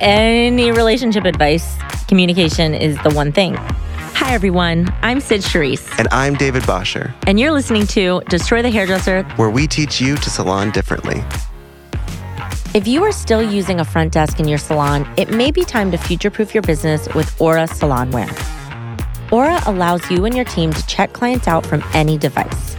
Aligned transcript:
any 0.00 0.70
relationship 0.70 1.24
advice, 1.24 1.76
communication 2.08 2.74
is 2.74 2.96
the 3.02 3.10
one 3.10 3.32
thing. 3.32 3.54
Hi, 3.56 4.34
everyone. 4.34 4.92
I'm 5.02 5.20
Cyd 5.20 5.42
Charisse, 5.42 5.86
And 5.98 6.08
I'm 6.10 6.34
David 6.34 6.62
Bosscher, 6.64 7.14
and 7.26 7.38
you're 7.38 7.52
listening 7.52 7.86
to 7.88 8.20
Destroy 8.28 8.62
the 8.62 8.70
Hairdresser. 8.70 9.24
where 9.36 9.50
we 9.50 9.66
teach 9.66 10.00
you 10.00 10.16
to 10.16 10.30
salon 10.30 10.70
differently. 10.70 11.22
If 12.74 12.86
you 12.86 13.02
are 13.04 13.12
still 13.12 13.42
using 13.42 13.80
a 13.80 13.84
front 13.84 14.12
desk 14.12 14.38
in 14.38 14.48
your 14.48 14.58
salon, 14.58 15.08
it 15.16 15.30
may 15.30 15.50
be 15.50 15.64
time 15.64 15.90
to 15.92 15.96
future 15.98 16.30
proof 16.30 16.54
your 16.54 16.62
business 16.62 17.08
with 17.14 17.38
Aura 17.40 17.64
Salonware. 17.64 18.30
Aura 19.32 19.60
allows 19.66 20.08
you 20.10 20.24
and 20.24 20.34
your 20.34 20.44
team 20.44 20.72
to 20.72 20.86
check 20.86 21.12
clients 21.12 21.48
out 21.48 21.64
from 21.64 21.82
any 21.94 22.18
device. 22.18 22.74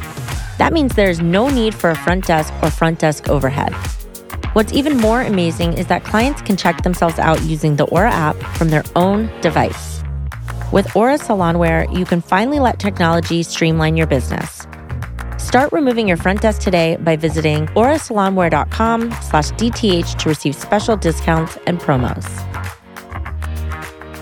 That 0.57 0.71
means 0.71 0.95
there's 0.95 1.19
no 1.19 1.49
need 1.49 1.73
for 1.73 1.89
a 1.89 1.95
front 1.95 2.25
desk 2.25 2.53
or 2.61 2.69
front 2.69 2.99
desk 2.99 3.27
overhead. 3.29 3.73
What's 4.57 4.73
even 4.73 4.97
more 4.97 5.21
amazing 5.21 5.73
is 5.73 5.85
that 5.85 6.03
clients 6.03 6.41
can 6.41 6.57
check 6.57 6.81
themselves 6.81 7.19
out 7.19 7.39
using 7.43 7.75
the 7.75 7.85
Aura 7.85 8.09
app 8.09 8.35
from 8.57 8.69
their 8.69 8.83
own 8.95 9.29
device. 9.41 10.01
With 10.71 10.95
Aura 10.95 11.19
Salonware, 11.19 11.95
you 11.95 12.05
can 12.05 12.21
finally 12.21 12.57
let 12.57 12.79
technology 12.79 13.43
streamline 13.43 13.95
your 13.95 14.07
business. 14.07 14.65
Start 15.37 15.71
removing 15.71 16.07
your 16.07 16.17
front 16.17 16.41
desk 16.41 16.59
today 16.59 16.95
by 16.95 17.15
visiting 17.15 17.67
aurasalonware.com 17.67 19.11
slash 19.21 19.51
DTH 19.51 20.17
to 20.17 20.27
receive 20.27 20.55
special 20.55 20.97
discounts 20.97 21.59
and 21.67 21.79
promos. 21.79 22.25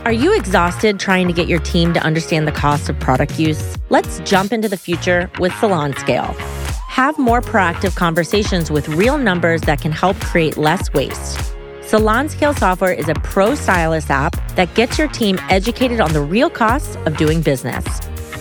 Are 0.03 0.11
you 0.11 0.35
exhausted 0.35 0.99
trying 0.99 1.27
to 1.27 1.33
get 1.33 1.47
your 1.47 1.59
team 1.59 1.93
to 1.93 2.01
understand 2.01 2.45
the 2.45 2.51
cost 2.51 2.89
of 2.89 2.99
product 2.99 3.39
use? 3.39 3.77
Let's 3.89 4.19
jump 4.25 4.51
into 4.51 4.67
the 4.67 4.75
future 4.75 5.31
with 5.39 5.53
SalonScale. 5.53 6.64
Have 6.95 7.19
more 7.19 7.41
proactive 7.41 7.93
conversations 7.95 8.71
with 8.71 8.87
real 8.87 9.17
numbers 9.17 9.59
that 9.63 9.81
can 9.81 9.91
help 9.91 10.17
create 10.21 10.55
less 10.55 10.93
waste. 10.93 11.37
SalonScale 11.81 12.57
software 12.57 12.93
is 12.93 13.09
a 13.09 13.15
pro 13.15 13.53
stylist 13.53 14.09
app 14.09 14.33
that 14.55 14.73
gets 14.75 14.97
your 14.97 15.09
team 15.09 15.37
educated 15.49 15.99
on 15.99 16.13
the 16.13 16.21
real 16.21 16.49
costs 16.49 16.95
of 17.05 17.17
doing 17.17 17.41
business. 17.41 17.83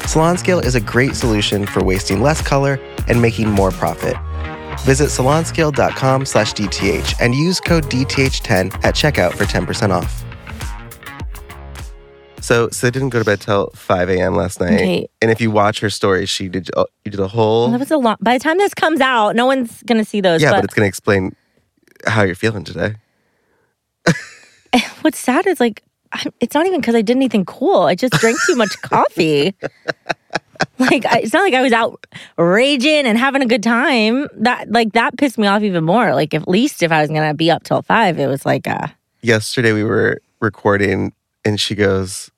SalonScale 0.06 0.64
is 0.64 0.76
a 0.76 0.80
great 0.80 1.16
solution 1.16 1.66
for 1.66 1.82
wasting 1.82 2.22
less 2.22 2.40
color 2.40 2.78
and 3.08 3.20
making 3.20 3.50
more 3.50 3.72
profit. 3.72 4.14
Visit 4.82 5.06
salonscale.com 5.06 6.24
slash 6.24 6.52
DTH 6.52 7.20
and 7.20 7.34
use 7.34 7.58
code 7.58 7.86
DTH10 7.86 8.72
at 8.84 8.94
checkout 8.94 9.32
for 9.32 9.46
10% 9.46 9.90
off. 9.90 10.23
So 12.44 12.68
Cyd 12.68 12.92
didn't 12.92 13.08
go 13.08 13.20
to 13.20 13.24
bed 13.24 13.40
till 13.40 13.70
5 13.74 14.10
a.m. 14.10 14.36
last 14.36 14.60
night. 14.60 14.74
Okay. 14.74 15.08
And 15.22 15.30
if 15.30 15.40
you 15.40 15.50
watch 15.50 15.80
her 15.80 15.88
story, 15.88 16.26
she 16.26 16.50
did 16.50 16.68
uh, 16.76 16.84
you 17.02 17.10
did 17.10 17.18
a 17.18 17.26
whole 17.26 17.70
That 17.70 17.80
was 17.80 17.90
a 17.90 17.96
lot. 17.96 18.22
By 18.22 18.36
the 18.36 18.44
time 18.44 18.58
this 18.58 18.74
comes 18.74 19.00
out, 19.00 19.34
no 19.34 19.46
one's 19.46 19.82
going 19.84 19.96
to 19.96 20.04
see 20.04 20.20
those. 20.20 20.42
Yeah, 20.42 20.50
but, 20.50 20.56
but 20.56 20.64
it's 20.64 20.74
gonna 20.74 20.86
explain 20.86 21.34
how 22.06 22.22
you're 22.22 22.34
feeling 22.34 22.62
today. 22.62 22.96
what's 25.00 25.18
sad 25.18 25.46
is 25.46 25.58
like, 25.58 25.82
I- 26.12 26.26
it's 26.40 26.54
not 26.54 26.66
even 26.66 26.82
because 26.82 26.94
I 26.94 27.00
did 27.00 27.16
anything 27.16 27.46
cool. 27.46 27.84
I 27.84 27.94
just 27.94 28.12
drank 28.12 28.36
too 28.46 28.56
much 28.56 28.78
coffee. 28.82 29.54
like, 30.78 31.06
I, 31.06 31.20
it's 31.20 31.32
not 31.32 31.44
like 31.44 31.54
I 31.54 31.62
was 31.62 31.72
out 31.72 32.06
raging 32.36 33.06
and 33.06 33.16
having 33.16 33.40
a 33.40 33.46
good 33.46 33.62
time. 33.62 34.28
That 34.34 34.70
like 34.70 34.92
that 34.92 35.16
pissed 35.16 35.38
me 35.38 35.46
off 35.46 35.62
even 35.62 35.84
more. 35.84 36.12
Like, 36.14 36.34
at 36.34 36.46
least 36.46 36.82
if 36.82 36.92
I 36.92 37.00
was 37.00 37.08
gonna 37.08 37.32
be 37.32 37.50
up 37.50 37.62
till 37.62 37.80
five, 37.80 38.18
it 38.18 38.26
was 38.26 38.44
like, 38.44 38.68
uh, 38.68 38.88
Yesterday 39.22 39.72
we 39.72 39.82
were 39.82 40.20
recording 40.40 41.14
and 41.46 41.58
she 41.58 41.74
goes, 41.74 42.30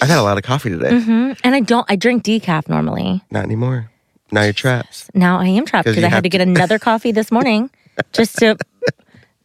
I've 0.00 0.08
had 0.08 0.18
a 0.18 0.22
lot 0.22 0.36
of 0.36 0.42
coffee 0.44 0.70
today. 0.70 0.90
mhm. 0.90 1.38
and 1.42 1.54
I 1.54 1.60
don't. 1.60 1.86
I 1.90 1.96
drink 1.96 2.22
decaf 2.24 2.68
normally. 2.68 3.22
Not 3.30 3.44
anymore. 3.44 3.90
Now 4.32 4.42
you're 4.42 4.52
trapped. 4.52 5.10
Now 5.14 5.38
I 5.38 5.46
am 5.46 5.64
trapped 5.64 5.86
because 5.86 6.02
I 6.04 6.08
had 6.08 6.24
to 6.24 6.28
get 6.28 6.40
another 6.40 6.78
coffee 6.78 7.12
this 7.12 7.30
morning 7.30 7.70
just 8.12 8.36
to 8.38 8.56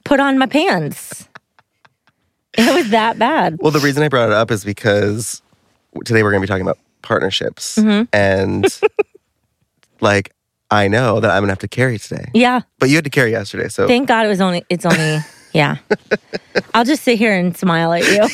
put 0.03 0.19
on 0.19 0.37
my 0.37 0.47
pants. 0.47 1.27
It 2.57 2.73
was 2.73 2.89
that 2.89 3.17
bad. 3.17 3.59
Well, 3.61 3.71
the 3.71 3.79
reason 3.79 4.03
I 4.03 4.09
brought 4.09 4.29
it 4.29 4.33
up 4.33 4.51
is 4.51 4.65
because 4.65 5.41
today 6.03 6.23
we're 6.23 6.31
going 6.31 6.41
to 6.41 6.45
be 6.45 6.49
talking 6.49 6.63
about 6.63 6.79
partnerships. 7.01 7.77
Mm-hmm. 7.77 8.03
And 8.11 8.79
like, 10.01 10.33
I 10.69 10.87
know 10.87 11.19
that 11.19 11.29
I'm 11.31 11.39
going 11.41 11.47
to 11.47 11.51
have 11.51 11.59
to 11.59 11.67
carry 11.69 11.97
today. 11.97 12.25
Yeah. 12.33 12.61
But 12.79 12.89
you 12.89 12.95
had 12.95 13.03
to 13.05 13.09
carry 13.09 13.31
yesterday. 13.31 13.69
So 13.69 13.87
Thank 13.87 14.07
God 14.07 14.25
it 14.25 14.29
was 14.29 14.41
only, 14.41 14.65
it's 14.69 14.85
only, 14.85 15.19
yeah. 15.53 15.77
I'll 16.73 16.83
just 16.85 17.03
sit 17.03 17.17
here 17.17 17.33
and 17.33 17.55
smile 17.55 17.93
at 17.93 18.03
you. 18.05 18.27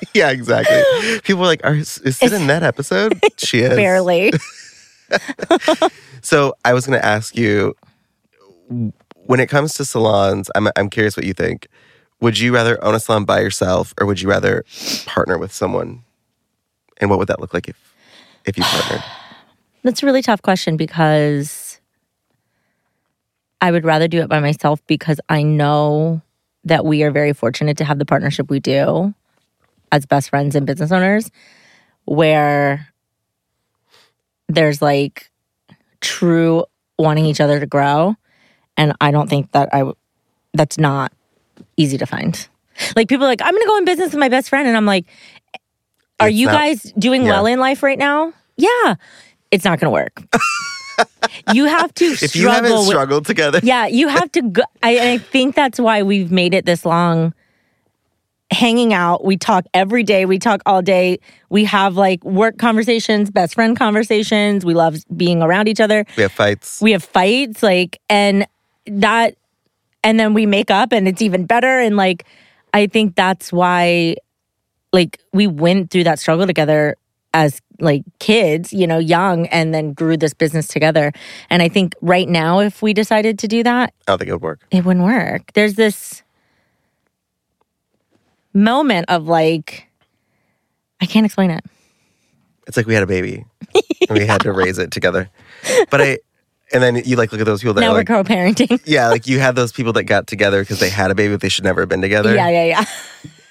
yeah, 0.14 0.30
exactly. 0.30 0.82
People 1.22 1.40
were 1.40 1.46
like, 1.46 1.64
Are, 1.64 1.74
is 1.74 2.00
Cyd 2.16 2.32
in 2.32 2.46
that 2.48 2.62
episode? 2.62 3.20
She 3.38 3.60
is. 3.60 3.76
Barely. 3.76 4.32
So 6.20 6.54
I 6.64 6.74
was 6.74 6.86
going 6.86 6.98
to 6.98 7.04
ask 7.04 7.36
you 7.36 7.74
when 8.68 9.40
it 9.40 9.48
comes 9.48 9.74
to 9.74 9.84
salons, 9.84 10.50
I'm, 10.54 10.68
I'm 10.76 10.90
curious 10.90 11.16
what 11.16 11.24
you 11.26 11.32
think. 11.32 11.68
Would 12.20 12.38
you 12.38 12.52
rather 12.52 12.82
own 12.84 12.94
a 12.94 13.00
salon 13.00 13.24
by 13.24 13.40
yourself 13.40 13.94
or 14.00 14.06
would 14.06 14.20
you 14.20 14.28
rather 14.28 14.64
partner 15.06 15.38
with 15.38 15.52
someone? 15.52 16.02
And 16.98 17.08
what 17.08 17.18
would 17.18 17.28
that 17.28 17.40
look 17.40 17.54
like 17.54 17.68
if, 17.68 17.94
if 18.44 18.58
you 18.58 18.64
partnered? 18.64 19.02
That's 19.84 20.02
a 20.02 20.06
really 20.06 20.22
tough 20.22 20.42
question 20.42 20.76
because 20.76 21.80
I 23.60 23.70
would 23.70 23.84
rather 23.84 24.08
do 24.08 24.20
it 24.20 24.28
by 24.28 24.40
myself 24.40 24.84
because 24.86 25.20
I 25.28 25.42
know 25.42 26.20
that 26.64 26.84
we 26.84 27.04
are 27.04 27.10
very 27.10 27.32
fortunate 27.32 27.76
to 27.78 27.84
have 27.84 27.98
the 27.98 28.04
partnership 28.04 28.50
we 28.50 28.60
do 28.60 29.14
as 29.92 30.06
best 30.06 30.30
friends 30.30 30.54
and 30.54 30.66
business 30.66 30.92
owners, 30.92 31.30
where 32.04 32.88
there's 34.48 34.80
like 34.80 35.30
true 36.00 36.64
wanting 36.98 37.26
each 37.26 37.40
other 37.40 37.60
to 37.60 37.66
grow. 37.66 38.14
And 38.76 38.92
I 39.00 39.10
don't 39.10 39.28
think 39.28 39.50
that 39.52 39.68
I, 39.72 39.78
w- 39.78 39.96
that's 40.54 40.78
not 40.78 41.12
easy 41.76 41.98
to 41.98 42.06
find. 42.06 42.48
Like 42.96 43.08
people 43.08 43.24
are 43.26 43.28
like, 43.28 43.42
I'm 43.42 43.52
gonna 43.52 43.66
go 43.66 43.76
in 43.78 43.84
business 43.84 44.12
with 44.12 44.20
my 44.20 44.28
best 44.28 44.48
friend. 44.48 44.66
And 44.68 44.76
I'm 44.76 44.86
like, 44.86 45.06
are 46.20 46.28
It's 46.28 46.38
you 46.38 46.46
not- 46.46 46.52
guys 46.54 46.82
doing 46.98 47.22
yeah. 47.24 47.30
well 47.30 47.46
in 47.46 47.58
life 47.58 47.82
right 47.82 47.98
now? 47.98 48.32
Yeah. 48.56 48.94
It's 49.50 49.64
not 49.64 49.80
gonna 49.80 49.90
work. 49.92 50.22
you 51.54 51.64
have 51.66 51.92
to 51.94 52.04
If 52.04 52.34
you 52.36 52.48
haven't 52.48 52.66
struggle 52.66 52.78
with 52.80 52.88
struggled 52.88 53.26
together, 53.26 53.60
yeah, 53.62 53.86
you 53.86 54.08
have 54.08 54.30
to 54.32 54.42
go. 54.42 54.62
I, 54.82 55.12
I 55.12 55.18
think 55.18 55.54
that's 55.54 55.78
why 55.80 56.02
we've 56.02 56.30
made 56.32 56.54
it 56.54 56.66
this 56.66 56.84
long. 56.84 57.32
Hanging 58.50 58.94
out, 58.94 59.24
we 59.24 59.36
talk 59.36 59.66
every 59.74 60.02
day. 60.02 60.24
We 60.24 60.38
talk 60.38 60.62
all 60.64 60.80
day. 60.80 61.18
We 61.50 61.64
have 61.64 61.96
like 61.96 62.24
work 62.24 62.56
conversations, 62.56 63.30
best 63.30 63.54
friend 63.54 63.76
conversations. 63.76 64.64
We 64.64 64.72
love 64.72 64.96
being 65.14 65.42
around 65.42 65.68
each 65.68 65.80
other. 65.80 66.06
we 66.16 66.22
have 66.22 66.32
fights. 66.32 66.80
We 66.80 66.92
have 66.92 67.04
fights, 67.04 67.62
like, 67.62 68.00
and 68.08 68.46
that, 68.86 69.36
and 70.02 70.18
then 70.18 70.32
we 70.32 70.46
make 70.46 70.70
up, 70.70 70.92
and 70.92 71.06
it's 71.06 71.20
even 71.20 71.44
better. 71.44 71.78
And 71.78 71.96
like, 71.96 72.24
I 72.72 72.86
think 72.86 73.16
that's 73.16 73.52
why, 73.52 74.16
like, 74.94 75.20
we 75.34 75.46
went 75.46 75.90
through 75.90 76.04
that 76.04 76.18
struggle 76.18 76.46
together 76.46 76.96
as 77.34 77.60
like 77.80 78.02
kids, 78.18 78.72
you 78.72 78.86
know, 78.86 78.98
young, 78.98 79.46
and 79.48 79.74
then 79.74 79.92
grew 79.92 80.16
this 80.16 80.32
business 80.32 80.66
together. 80.68 81.12
And 81.50 81.62
I 81.62 81.68
think 81.68 81.94
right 82.00 82.28
now, 82.28 82.60
if 82.60 82.80
we 82.80 82.94
decided 82.94 83.38
to 83.40 83.46
do 83.48 83.62
that, 83.62 83.92
I 84.06 84.12
don't 84.12 84.18
think 84.18 84.30
it 84.30 84.32
would 84.32 84.42
work. 84.42 84.60
it 84.70 84.84
wouldn't 84.86 85.04
work. 85.04 85.52
There's 85.52 85.74
this 85.74 86.22
moment 88.58 89.06
of 89.08 89.26
like, 89.26 89.88
I 91.00 91.06
can't 91.06 91.24
explain 91.24 91.50
it. 91.50 91.64
It's 92.66 92.76
like 92.76 92.86
we 92.86 92.94
had 92.94 93.02
a 93.02 93.06
baby 93.06 93.46
and 94.08 94.18
we 94.18 94.26
had 94.26 94.42
to 94.42 94.52
raise 94.52 94.78
it 94.78 94.90
together. 94.90 95.30
But 95.90 96.00
I, 96.00 96.18
and 96.72 96.82
then 96.82 96.96
you 97.04 97.16
like 97.16 97.32
look 97.32 97.40
at 97.40 97.46
those 97.46 97.60
people 97.60 97.74
that 97.74 97.80
now 97.80 97.88
are 97.88 97.92
we're 97.92 97.98
like, 97.98 98.06
co-parenting. 98.08 98.80
yeah, 98.84 99.08
like 99.08 99.26
you 99.26 99.38
have 99.38 99.54
those 99.54 99.72
people 99.72 99.94
that 99.94 100.04
got 100.04 100.26
together 100.26 100.60
because 100.60 100.80
they 100.80 100.90
had 100.90 101.10
a 101.10 101.14
baby, 101.14 101.32
but 101.32 101.40
they 101.40 101.48
should 101.48 101.64
never 101.64 101.80
have 101.80 101.88
been 101.88 102.02
together. 102.02 102.34
yeah, 102.34 102.48
yeah, 102.48 102.64
yeah. 102.64 102.84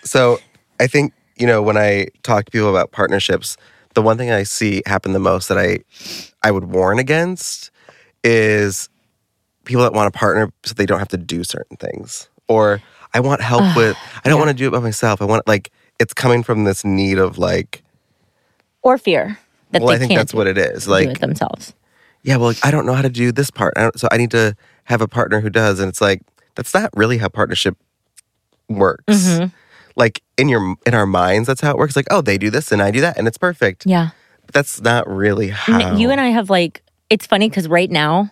So 0.04 0.40
I 0.80 0.88
think, 0.88 1.14
you 1.36 1.48
know, 1.48 1.62
when 1.62 1.78
I 1.78 2.08
talk 2.24 2.46
to 2.46 2.52
people 2.52 2.70
about 2.70 2.92
partnerships, 2.92 3.58
the 3.96 4.02
one 4.04 4.18
thing 4.18 4.30
I 4.30 4.44
see 4.44 4.84
happen 4.86 5.14
the 5.14 5.20
most 5.20 5.50
that 5.50 5.58
I 5.58 5.80
I 6.44 6.52
would 6.52 6.66
warn 6.66 7.00
against 7.00 7.72
is 8.24 8.90
people 9.66 9.84
that 9.84 9.94
want 9.94 10.12
to 10.12 10.18
partner 10.18 10.52
so 10.64 10.74
they 10.74 10.86
don't 10.86 11.00
have 11.00 11.08
to 11.10 11.18
do 11.18 11.44
certain 11.44 11.78
things. 11.78 12.30
Or 12.48 12.82
I 13.14 13.20
want 13.20 13.42
help 13.42 13.76
with 13.76 13.98
I 14.24 14.30
don't 14.30 14.40
want 14.40 14.50
to 14.50 14.56
do 14.56 14.68
it 14.68 14.72
by 14.72 14.80
myself. 14.80 15.22
I 15.22 15.26
want 15.26 15.48
like 15.48 15.72
it's 16.00 16.14
coming 16.14 16.44
from 16.44 16.64
this 16.64 16.86
need 16.86 17.18
of 17.18 17.38
like 17.38 17.84
Or 18.82 18.98
fear 18.98 19.38
that 19.72 19.82
well, 19.82 19.90
they 19.90 19.96
I 19.96 19.98
think 19.98 20.12
can't 20.12 20.20
that's 20.20 20.34
what 20.34 20.48
it 20.48 20.58
is. 20.58 20.86
do 20.86 20.92
Like 20.92 21.10
it 21.10 21.20
themselves. 21.20 21.74
yeah, 22.24 22.38
well, 22.38 22.54
I 22.64 22.72
don't 22.72 22.86
know 22.86 22.94
how 22.94 23.02
to 23.02 23.10
do 23.10 23.32
this 23.32 23.50
part. 23.50 23.74
I 23.78 23.82
don't, 23.82 24.00
so 24.00 24.08
I 24.12 24.18
need 24.18 24.32
to 24.32 24.56
have 24.86 25.02
a 25.02 25.08
partner 25.08 25.40
who 25.42 25.50
does. 25.50 25.80
And 25.80 25.90
it's 25.90 26.00
like, 26.02 26.22
that's 26.56 26.74
not 26.74 26.90
really 26.96 27.18
how 27.18 27.28
partnership 27.30 27.78
works. 28.70 29.04
Mm-hmm. 29.08 29.48
Like 29.96 30.22
in 30.38 30.48
your 30.50 30.76
in 30.86 30.94
our 30.94 31.06
minds, 31.08 31.48
that's 31.48 31.62
how 31.62 31.72
it 31.72 31.78
works. 31.78 31.96
Like, 31.96 32.08
oh, 32.12 32.22
they 32.22 32.38
do 32.38 32.50
this 32.50 32.72
and 32.72 32.82
I 32.82 32.92
do 32.92 33.02
that, 33.02 33.18
and 33.18 33.28
it's 33.28 33.38
perfect. 33.38 33.86
Yeah. 33.86 34.10
But 34.46 34.54
that's 34.54 34.80
not 34.82 35.08
really 35.10 35.50
how. 35.50 35.96
You 35.96 36.12
and 36.12 36.22
I 36.22 36.28
have 36.28 36.50
like, 36.50 36.84
it's 37.10 37.26
funny 37.26 37.50
because 37.50 37.68
right 37.68 37.90
now, 37.90 38.30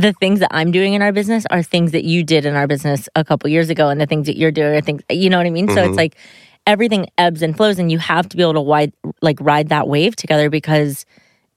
the 0.00 0.12
things 0.12 0.40
that 0.40 0.50
I'm 0.52 0.70
doing 0.70 0.94
in 0.94 1.02
our 1.02 1.12
business 1.12 1.44
are 1.50 1.62
things 1.62 1.92
that 1.92 2.04
you 2.04 2.22
did 2.22 2.46
in 2.46 2.54
our 2.54 2.66
business 2.66 3.08
a 3.16 3.24
couple 3.24 3.50
years 3.50 3.68
ago, 3.68 3.88
and 3.88 4.00
the 4.00 4.06
things 4.06 4.26
that 4.26 4.36
you're 4.36 4.52
doing 4.52 4.74
are 4.76 4.80
things, 4.80 5.02
you 5.10 5.28
know 5.28 5.38
what 5.38 5.46
I 5.46 5.50
mean? 5.50 5.68
So 5.68 5.76
Mhm. 5.76 5.88
it's 5.88 5.96
like 5.96 6.16
everything 6.66 7.06
ebbs 7.18 7.42
and 7.42 7.56
flows, 7.56 7.78
and 7.78 7.90
you 7.90 7.98
have 7.98 8.28
to 8.28 8.36
be 8.36 8.42
able 8.42 8.54
to 8.54 8.60
wide, 8.60 8.92
like 9.22 9.38
ride 9.40 9.68
that 9.70 9.88
wave 9.88 10.14
together 10.14 10.50
because 10.50 11.04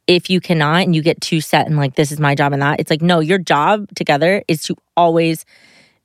if 0.07 0.29
you 0.29 0.41
cannot 0.41 0.83
and 0.83 0.95
you 0.95 1.01
get 1.03 1.21
too 1.21 1.39
set 1.39 1.67
and 1.67 1.77
like 1.77 1.95
this 1.95 2.11
is 2.11 2.19
my 2.19 2.33
job 2.33 2.51
and 2.53 2.61
that, 2.61 2.79
it's 2.79 2.89
like 2.89 3.01
no, 3.01 3.19
your 3.19 3.38
job 3.38 3.88
together 3.95 4.43
is 4.47 4.63
to 4.63 4.75
always 4.97 5.45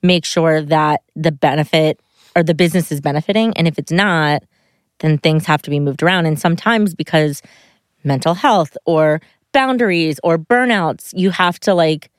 make 0.03 0.23
sure 0.23 0.61
that 0.61 1.01
the 1.15 1.31
benefit 1.31 1.99
or 2.35 2.43
the 2.43 2.53
business 2.53 2.91
is 2.91 3.01
benefiting. 3.01 3.51
And 3.57 3.67
if 3.67 3.79
it's 3.79 3.91
not, 3.91 4.43
then 4.99 5.17
things 5.17 5.45
have 5.47 5.63
to 5.63 5.71
be 5.71 5.79
moved 5.79 6.03
around. 6.03 6.27
And 6.27 6.39
sometimes 6.39 6.93
because 6.93 7.41
mental 8.03 8.35
health 8.35 8.77
or 8.85 9.19
boundaries 9.53 10.19
or 10.23 10.37
burnouts, 10.37 11.11
you 11.15 11.31
have 11.31 11.59
to 11.61 11.73
like 11.73 12.11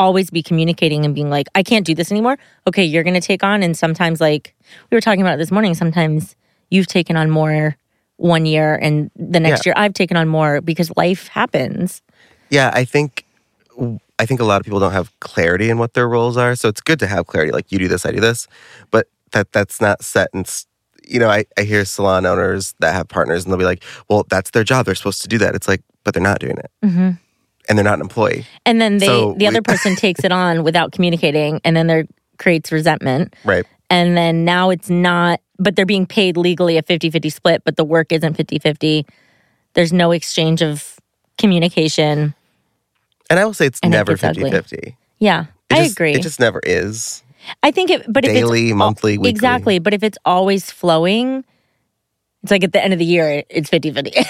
always 0.00 0.30
be 0.30 0.42
communicating 0.42 1.04
and 1.04 1.14
being 1.14 1.30
like, 1.30 1.46
I 1.54 1.62
can't 1.62 1.86
do 1.86 1.94
this 1.94 2.10
anymore. 2.10 2.36
Okay, 2.66 2.84
you're 2.84 3.04
going 3.04 3.20
to 3.22 3.26
take 3.32 3.42
on. 3.44 3.62
And 3.62 3.76
sometimes, 3.76 4.20
like 4.20 4.54
we 4.90 4.96
were 4.96 5.00
talking 5.00 5.20
about 5.20 5.38
this 5.38 5.50
morning, 5.50 5.74
sometimes 5.74 6.34
you've 6.70 6.86
taken 6.86 7.16
on 7.16 7.30
more 7.30 7.76
one 8.16 8.44
year 8.46 8.74
and 8.82 9.10
the 9.16 9.40
next 9.40 9.64
Yeah. 9.64 9.70
year 9.70 9.74
I've 9.82 9.94
taken 9.94 10.16
on 10.16 10.26
more 10.28 10.60
because 10.60 10.90
life 10.96 11.28
happens. 11.28 12.02
Yeah, 12.50 12.70
I 12.74 12.84
think 12.84 13.24
I 14.18 14.26
think 14.26 14.40
a 14.40 14.44
lot 14.44 14.60
of 14.60 14.64
people 14.64 14.80
don't 14.80 14.92
have 14.92 15.08
clarity 15.20 15.70
in 15.70 15.78
what 15.78 15.94
their 15.94 16.08
roles 16.08 16.36
are. 16.36 16.54
So 16.56 16.68
it's 16.68 16.80
good 16.82 16.98
to 16.98 17.06
have 17.06 17.26
clarity. 17.26 17.52
Like 17.52 17.70
you 17.72 17.78
do 17.78 17.88
this, 17.88 18.04
I 18.04 18.10
do 18.12 18.20
this, 18.20 18.46
but 18.90 19.06
that 19.32 19.52
that's 19.52 19.80
not 19.80 20.02
set 20.04 20.28
in. 20.34 20.44
You 21.08 21.18
know, 21.18 21.28
I, 21.30 21.44
I 21.58 21.62
hear 21.62 21.84
salon 21.84 22.26
owners 22.26 22.74
that 22.80 22.92
have 22.92 23.08
partners, 23.08 23.42
and 23.44 23.50
they'll 23.52 23.58
be 23.58 23.64
like, 23.64 23.82
"Well, 24.08 24.24
that's 24.28 24.50
their 24.50 24.64
job. 24.64 24.84
They're 24.86 24.94
supposed 24.94 25.22
to 25.22 25.28
do 25.28 25.38
that." 25.38 25.54
It's 25.56 25.66
like, 25.66 25.82
but 26.04 26.12
they're 26.14 26.22
not 26.22 26.38
doing 26.40 26.58
it, 26.58 26.70
Mhm. 26.84 27.18
And 27.70 27.78
they're 27.78 27.84
not 27.84 27.94
an 27.94 28.00
employee, 28.02 28.44
And 28.66 28.80
then 28.80 28.98
they, 28.98 29.06
So 29.06 29.32
the 29.32 29.38
we- 29.38 29.46
other 29.46 29.62
person 29.72 29.94
takes 29.96 30.24
it 30.24 30.32
on 30.32 30.62
without 30.64 30.92
communicating, 30.92 31.60
and 31.64 31.74
then 31.76 31.86
there 31.86 32.04
creates 32.38 32.70
resentment. 32.72 33.34
right? 33.44 33.64
And 33.88 34.16
then 34.16 34.44
now 34.44 34.70
it's 34.70 34.90
not, 34.90 35.40
but 35.58 35.76
they're 35.76 35.86
being 35.86 36.06
paid 36.06 36.36
legally 36.36 36.76
a 36.76 36.82
50 36.82 37.08
50 37.10 37.30
split, 37.30 37.62
but 37.64 37.76
the 37.76 37.84
work 37.84 38.12
isn't 38.12 38.34
50 38.34 38.58
50. 38.58 39.06
There's 39.74 39.92
no 39.92 40.10
exchange 40.10 40.62
of 40.62 40.98
communication. 41.38 42.34
And 43.30 43.38
I 43.38 43.44
will 43.44 43.54
say 43.54 43.66
it's 43.66 43.80
never 43.84 44.12
ugly. 44.12 44.50
50-50. 44.50 44.96
Yeah, 45.20 45.44
It 45.70 45.74
I 45.74 45.76
just- 45.82 45.92
agree. 45.92 46.12
It 46.14 46.22
just 46.22 46.40
never 46.40 46.60
is. 46.64 47.22
I 47.62 47.70
think 47.70 47.90
it, 47.90 48.04
but 48.08 48.24
if 48.24 48.32
Daily, 48.32 48.68
it's 48.68 48.74
monthly, 48.76 49.16
weekly. 49.16 49.30
exactly, 49.30 49.78
but 49.78 49.94
if 49.94 50.02
it's 50.02 50.18
always 50.24 50.70
flowing, 50.70 51.42
it's 52.42 52.50
like 52.50 52.62
at 52.64 52.72
the 52.72 52.82
end 52.82 52.92
of 52.92 52.98
the 52.98 53.04
year, 53.04 53.42
it's 53.48 53.70
50 53.70 53.90
50. 53.92 54.10
you 54.16 54.22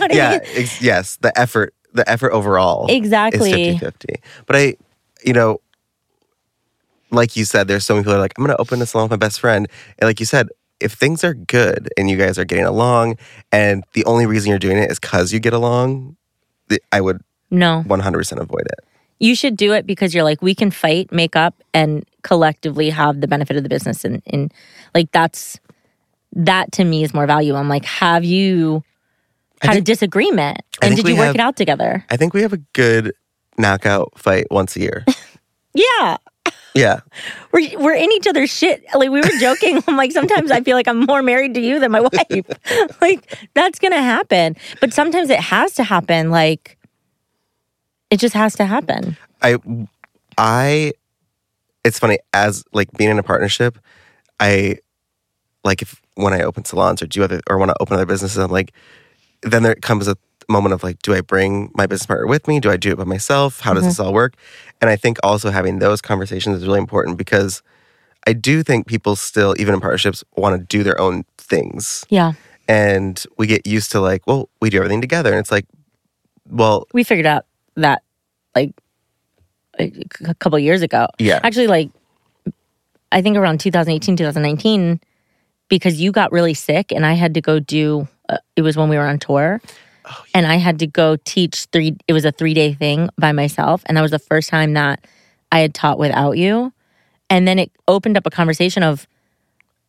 know 0.00 0.04
what 0.06 0.14
I 0.14 0.30
mean? 0.32 0.40
ex- 0.54 0.82
yes. 0.82 1.16
The 1.22 1.36
effort, 1.38 1.74
the 1.98 2.08
effort 2.10 2.32
overall, 2.32 2.86
Exactly. 2.88 3.68
is 3.68 3.80
50-50. 3.80 4.16
But 4.46 4.56
I, 4.56 4.76
you 5.24 5.32
know, 5.32 5.60
like 7.10 7.36
you 7.36 7.44
said, 7.44 7.68
there's 7.68 7.84
so 7.84 7.94
many 7.94 8.02
people 8.02 8.12
that 8.12 8.18
are 8.18 8.22
like, 8.22 8.34
I'm 8.38 8.44
going 8.44 8.54
to 8.56 8.60
open 8.60 8.80
a 8.82 8.86
salon 8.86 9.04
with 9.04 9.10
my 9.12 9.16
best 9.26 9.40
friend, 9.40 9.68
and 9.98 10.08
like 10.08 10.20
you 10.20 10.26
said, 10.26 10.48
if 10.80 10.92
things 10.92 11.24
are 11.24 11.34
good 11.34 11.88
and 11.96 12.08
you 12.08 12.16
guys 12.16 12.38
are 12.38 12.44
getting 12.44 12.64
along, 12.66 13.16
and 13.50 13.82
the 13.94 14.04
only 14.04 14.26
reason 14.26 14.50
you're 14.50 14.58
doing 14.58 14.78
it 14.78 14.90
is 14.90 14.98
because 15.00 15.32
you 15.32 15.40
get 15.40 15.52
along, 15.52 16.16
I 16.92 17.00
would 17.00 17.20
No, 17.50 17.82
100% 17.86 18.40
avoid 18.40 18.66
it. 18.66 18.84
you 19.18 19.34
should 19.34 19.56
do 19.56 19.72
it 19.72 19.86
because 19.86 20.14
you're 20.14 20.22
like, 20.22 20.40
we 20.42 20.54
can 20.54 20.70
fight, 20.70 21.10
make 21.10 21.34
up, 21.34 21.54
and 21.74 22.04
collectively 22.22 22.90
have 22.90 23.20
the 23.20 23.26
benefit 23.26 23.56
of 23.56 23.62
the 23.64 23.68
business. 23.68 24.04
And, 24.04 24.22
and 24.26 24.52
like, 24.94 25.10
that's, 25.12 25.58
that 26.32 26.70
to 26.72 26.84
me 26.84 27.02
is 27.02 27.12
more 27.14 27.26
value. 27.26 27.54
I'm 27.56 27.68
like, 27.68 27.84
have 27.86 28.22
you 28.24 28.84
had 29.62 29.76
a 29.76 29.80
disagreement? 29.80 30.60
And 30.82 30.96
did 30.96 31.06
you 31.06 31.16
work 31.16 31.26
have- 31.26 31.34
it 31.34 31.40
out 31.40 31.56
together? 31.56 32.04
I 32.10 32.16
think 32.16 32.34
we 32.34 32.42
have 32.42 32.52
a 32.52 32.60
good 32.72 33.12
knockout 33.56 34.18
fight 34.18 34.46
once 34.50 34.76
a 34.76 34.80
year. 34.80 35.04
Yeah. 35.74 36.16
yeah. 36.74 37.00
We're, 37.52 37.78
we're 37.78 37.94
in 37.94 38.10
each 38.12 38.26
other's 38.26 38.50
shit. 38.50 38.84
Like 38.94 39.10
we 39.10 39.20
were 39.20 39.38
joking. 39.38 39.80
I'm 39.86 39.96
like, 39.96 40.10
sometimes 40.10 40.50
I 40.50 40.60
feel 40.60 40.76
like 40.76 40.88
I'm 40.88 41.00
more 41.06 41.22
married 41.22 41.54
to 41.54 41.60
you 41.60 41.78
than 41.78 41.92
my 41.92 42.00
wife. 42.00 43.00
like 43.00 43.38
that's 43.54 43.78
gonna 43.78 44.02
happen. 44.02 44.56
But 44.80 44.92
sometimes 44.92 45.30
it 45.30 45.38
has 45.38 45.74
to 45.74 45.84
happen. 45.84 46.30
Like 46.30 46.78
it 48.10 48.18
just 48.18 48.34
has 48.34 48.56
to 48.56 48.64
happen. 48.64 49.16
I 49.40 49.58
I 50.36 50.94
it's 51.84 51.98
funny 51.98 52.18
as 52.32 52.64
like 52.72 52.90
being 52.92 53.10
in 53.10 53.18
a 53.18 53.22
partnership, 53.22 53.78
I 54.40 54.78
like 55.64 55.82
if 55.82 56.00
when 56.14 56.32
I 56.32 56.42
open 56.42 56.64
salons 56.64 57.02
or 57.02 57.06
do 57.06 57.22
other 57.22 57.40
or 57.48 57.58
want 57.58 57.68
to 57.70 57.76
open 57.80 57.94
other 57.94 58.06
businesses, 58.06 58.38
I'm 58.38 58.50
like 58.50 58.72
then 59.42 59.62
there 59.62 59.74
comes 59.74 60.08
a 60.08 60.16
moment 60.48 60.72
of 60.72 60.82
like, 60.82 61.00
do 61.02 61.14
I 61.14 61.20
bring 61.20 61.70
my 61.74 61.86
business 61.86 62.06
partner 62.06 62.26
with 62.26 62.48
me? 62.48 62.60
Do 62.60 62.70
I 62.70 62.76
do 62.76 62.92
it 62.92 62.96
by 62.96 63.04
myself? 63.04 63.60
How 63.60 63.74
does 63.74 63.84
this 63.84 63.94
mm-hmm. 63.94 64.06
all 64.06 64.14
work? 64.14 64.34
And 64.80 64.90
I 64.90 64.96
think 64.96 65.18
also 65.22 65.50
having 65.50 65.78
those 65.78 66.00
conversations 66.00 66.58
is 66.58 66.66
really 66.66 66.78
important 66.78 67.18
because 67.18 67.62
I 68.26 68.32
do 68.32 68.62
think 68.62 68.86
people 68.86 69.16
still, 69.16 69.54
even 69.58 69.74
in 69.74 69.80
partnerships, 69.80 70.24
want 70.36 70.58
to 70.58 70.64
do 70.64 70.82
their 70.82 71.00
own 71.00 71.24
things. 71.36 72.04
Yeah. 72.08 72.32
And 72.66 73.22
we 73.36 73.46
get 73.46 73.66
used 73.66 73.92
to 73.92 74.00
like, 74.00 74.26
well, 74.26 74.48
we 74.60 74.70
do 74.70 74.78
everything 74.78 75.00
together. 75.00 75.30
And 75.30 75.38
it's 75.38 75.50
like, 75.50 75.66
well, 76.46 76.86
We 76.92 77.04
figured 77.04 77.26
out 77.26 77.46
that 77.76 78.02
like 78.54 78.72
a 79.78 79.92
a 80.24 80.34
couple 80.34 80.58
years 80.58 80.82
ago. 80.82 81.06
yeah. 81.18 81.40
Actually, 81.42 81.68
like 81.68 81.90
I 83.12 83.22
think 83.22 83.36
around 83.36 83.60
2018, 83.60 84.16
2019, 84.16 85.00
because 85.68 86.00
you 86.00 86.12
got 86.12 86.32
really 86.32 86.54
sick 86.54 86.92
and 86.92 87.06
I 87.06 87.14
had 87.14 87.34
to 87.34 87.40
go 87.40 87.58
do. 87.58 88.08
Uh, 88.28 88.38
it 88.56 88.62
was 88.62 88.76
when 88.76 88.88
we 88.88 88.96
were 88.96 89.06
on 89.06 89.18
tour, 89.18 89.60
and 90.34 90.46
I 90.46 90.56
had 90.56 90.78
to 90.80 90.86
go 90.86 91.16
teach 91.16 91.66
three. 91.72 91.96
It 92.06 92.12
was 92.12 92.24
a 92.24 92.32
three 92.32 92.54
day 92.54 92.74
thing 92.74 93.08
by 93.18 93.32
myself, 93.32 93.82
and 93.86 93.96
that 93.96 94.02
was 94.02 94.10
the 94.10 94.18
first 94.18 94.48
time 94.48 94.74
that 94.74 95.04
I 95.52 95.60
had 95.60 95.74
taught 95.74 95.98
without 95.98 96.32
you. 96.38 96.72
And 97.30 97.46
then 97.46 97.58
it 97.58 97.70
opened 97.86 98.16
up 98.16 98.26
a 98.26 98.30
conversation 98.30 98.82
of 98.82 99.06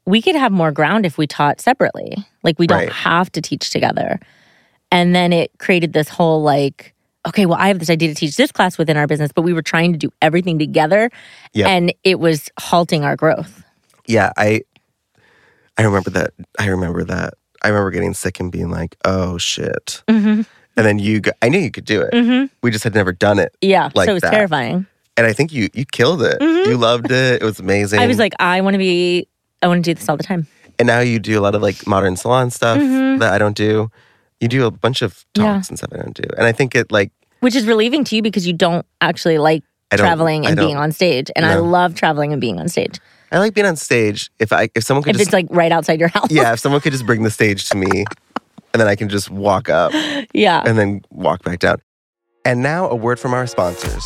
we 0.06 0.22
could 0.22 0.36
have 0.36 0.52
more 0.52 0.72
ground 0.72 1.06
if 1.06 1.18
we 1.18 1.28
taught 1.28 1.62
separately. 1.62 2.16
Like 2.44 2.58
we 2.60 2.68
don't 2.68 2.80
Right. 2.80 2.92
have 2.92 3.32
to 3.34 3.42
teach 3.42 3.70
together. 3.70 4.20
And 4.92 5.14
then 5.16 5.32
it 5.32 5.52
created 5.60 5.94
this 5.94 6.10
whole 6.10 6.42
like, 6.42 6.94
okay, 7.28 7.46
well, 7.46 7.58
I 7.60 7.68
have 7.68 7.80
this 7.80 7.90
idea 7.90 8.10
to 8.10 8.16
teach 8.16 8.36
this 8.38 8.52
class 8.52 8.78
within 8.78 8.98
our 8.98 9.06
business, 9.08 9.32
but 9.34 9.44
we 9.44 9.54
were 9.54 9.62
trying 9.62 9.92
to 9.94 9.98
do 10.00 10.10
everything 10.22 10.58
together. 10.58 11.12
Yep. 11.54 11.68
And 11.68 11.94
it 12.04 12.20
was 12.20 12.50
halting 12.60 13.04
our 13.04 13.16
growth. 13.16 13.64
yeah, 14.08 14.32
I 14.36 14.62
I 15.78 15.84
remember 15.84 16.10
that. 16.10 16.34
I 16.58 16.68
remember 16.68 17.04
that. 17.06 17.36
I 17.64 17.68
remember 17.70 17.92
getting 17.92 18.14
sick 18.14 18.40
and 18.40 18.52
being 18.52 18.70
like, 18.70 18.96
"Oh 19.06 19.38
shit!" 19.38 20.04
Mm-hmm. 20.08 20.42
And 20.78 20.86
then 20.88 20.98
you, 21.00 21.20
go, 21.20 21.32
I 21.42 21.50
knew 21.50 21.60
you 21.60 21.72
could 21.72 21.84
do 21.86 22.02
it. 22.02 22.14
Mm-hmm. 22.14 22.46
We 22.64 22.72
just 22.72 22.86
had 22.86 22.96
never 22.96 23.12
done 23.12 23.38
it, 23.38 23.54
Yeah. 23.62 23.90
Like 23.96 24.06
so 24.06 24.12
it 24.12 24.14
was 24.14 24.22
that. 24.22 24.32
terrifying. 24.32 24.86
and 25.18 25.28
I 25.28 25.34
think 25.34 25.52
you 25.52 25.68
you 25.74 25.84
killed 25.86 26.22
it. 26.22 26.40
Mhm. 26.40 26.68
You 26.68 26.78
loved 26.78 27.12
it. 27.12 27.42
It 27.42 27.46
was 27.46 27.60
amazing. 27.60 28.00
I 28.04 28.08
was 28.08 28.18
like, 28.18 28.34
I 28.40 28.62
want 28.62 28.76
to 28.76 28.78
be, 28.78 29.28
I 29.62 29.68
want 29.68 29.84
to 29.84 29.90
do 29.92 29.94
this 29.94 30.08
all 30.08 30.16
the 30.18 30.24
time. 30.24 30.48
and 30.80 30.88
now 30.88 31.00
you 31.02 31.20
do 31.20 31.38
a 31.38 31.42
lot 31.42 31.56
of 31.56 31.62
like 31.62 31.86
modern 31.86 32.16
salon 32.16 32.50
stuff 32.52 32.78
Mhm. 32.78 33.20
that 33.20 33.34
I 33.34 33.38
don't 33.38 33.58
do. 33.58 33.92
You 34.40 34.48
do 34.48 34.66
a 34.66 34.72
bunch 34.72 35.02
of 35.02 35.26
Yeah. 35.36 35.56
talks 35.56 35.68
and 35.68 35.78
stuff 35.78 35.90
I 35.94 35.98
don't 35.98 36.14
do, 36.16 36.24
and 36.38 36.46
I 36.48 36.54
think 36.54 36.74
it 36.76 36.90
like 36.94 37.12
Which 37.42 37.56
is 37.56 37.66
relieving 37.66 38.06
to 38.06 38.16
you 38.16 38.22
because 38.22 38.48
you 38.48 38.54
don't 38.54 38.86
actually 39.02 39.38
like 39.38 39.64
don't 39.92 40.00
traveling 40.00 40.46
and 40.46 40.56
being 40.56 40.78
on 40.78 40.94
stage. 40.94 41.30
And 41.36 41.46
I 41.46 41.56
love 41.56 41.96
traveling 41.96 42.32
and 42.32 42.40
being 42.40 42.58
on 42.60 42.70
stage. 42.70 43.00
I 43.32 43.40
like 43.40 43.54
being 43.54 43.68
on 43.68 43.76
stage. 43.76 44.32
If 44.40 44.52
I 44.52 44.70
if 44.76 44.84
someone 44.84 45.04
could 45.04 45.16
If 45.16 45.20
just 45.20 45.28
it's 45.30 45.34
like 45.34 45.48
right 45.50 45.72
outside 45.72 46.00
your 46.00 46.10
house. 46.10 46.32
yeah, 46.32 46.54
if 46.54 46.60
someone 46.60 46.82
could 46.82 46.92
just 46.92 47.06
bring 47.06 47.24
the 47.24 47.32
stage 47.32 47.70
to 47.70 47.78
me, 47.78 48.06
and 48.74 48.80
then 48.80 48.88
I 48.88 48.96
can 48.96 49.10
just 49.10 49.30
walk 49.30 49.70
up 49.70 49.92
yeah. 50.34 50.64
and 50.66 50.78
then 50.78 51.02
walk 51.10 51.44
back 51.44 51.60
down. 51.60 51.82
And 52.46 52.62
now 52.64 52.90
a 52.90 52.96
word 52.96 53.20
from 53.20 53.34
our 53.34 53.46
sponsors. 53.48 54.06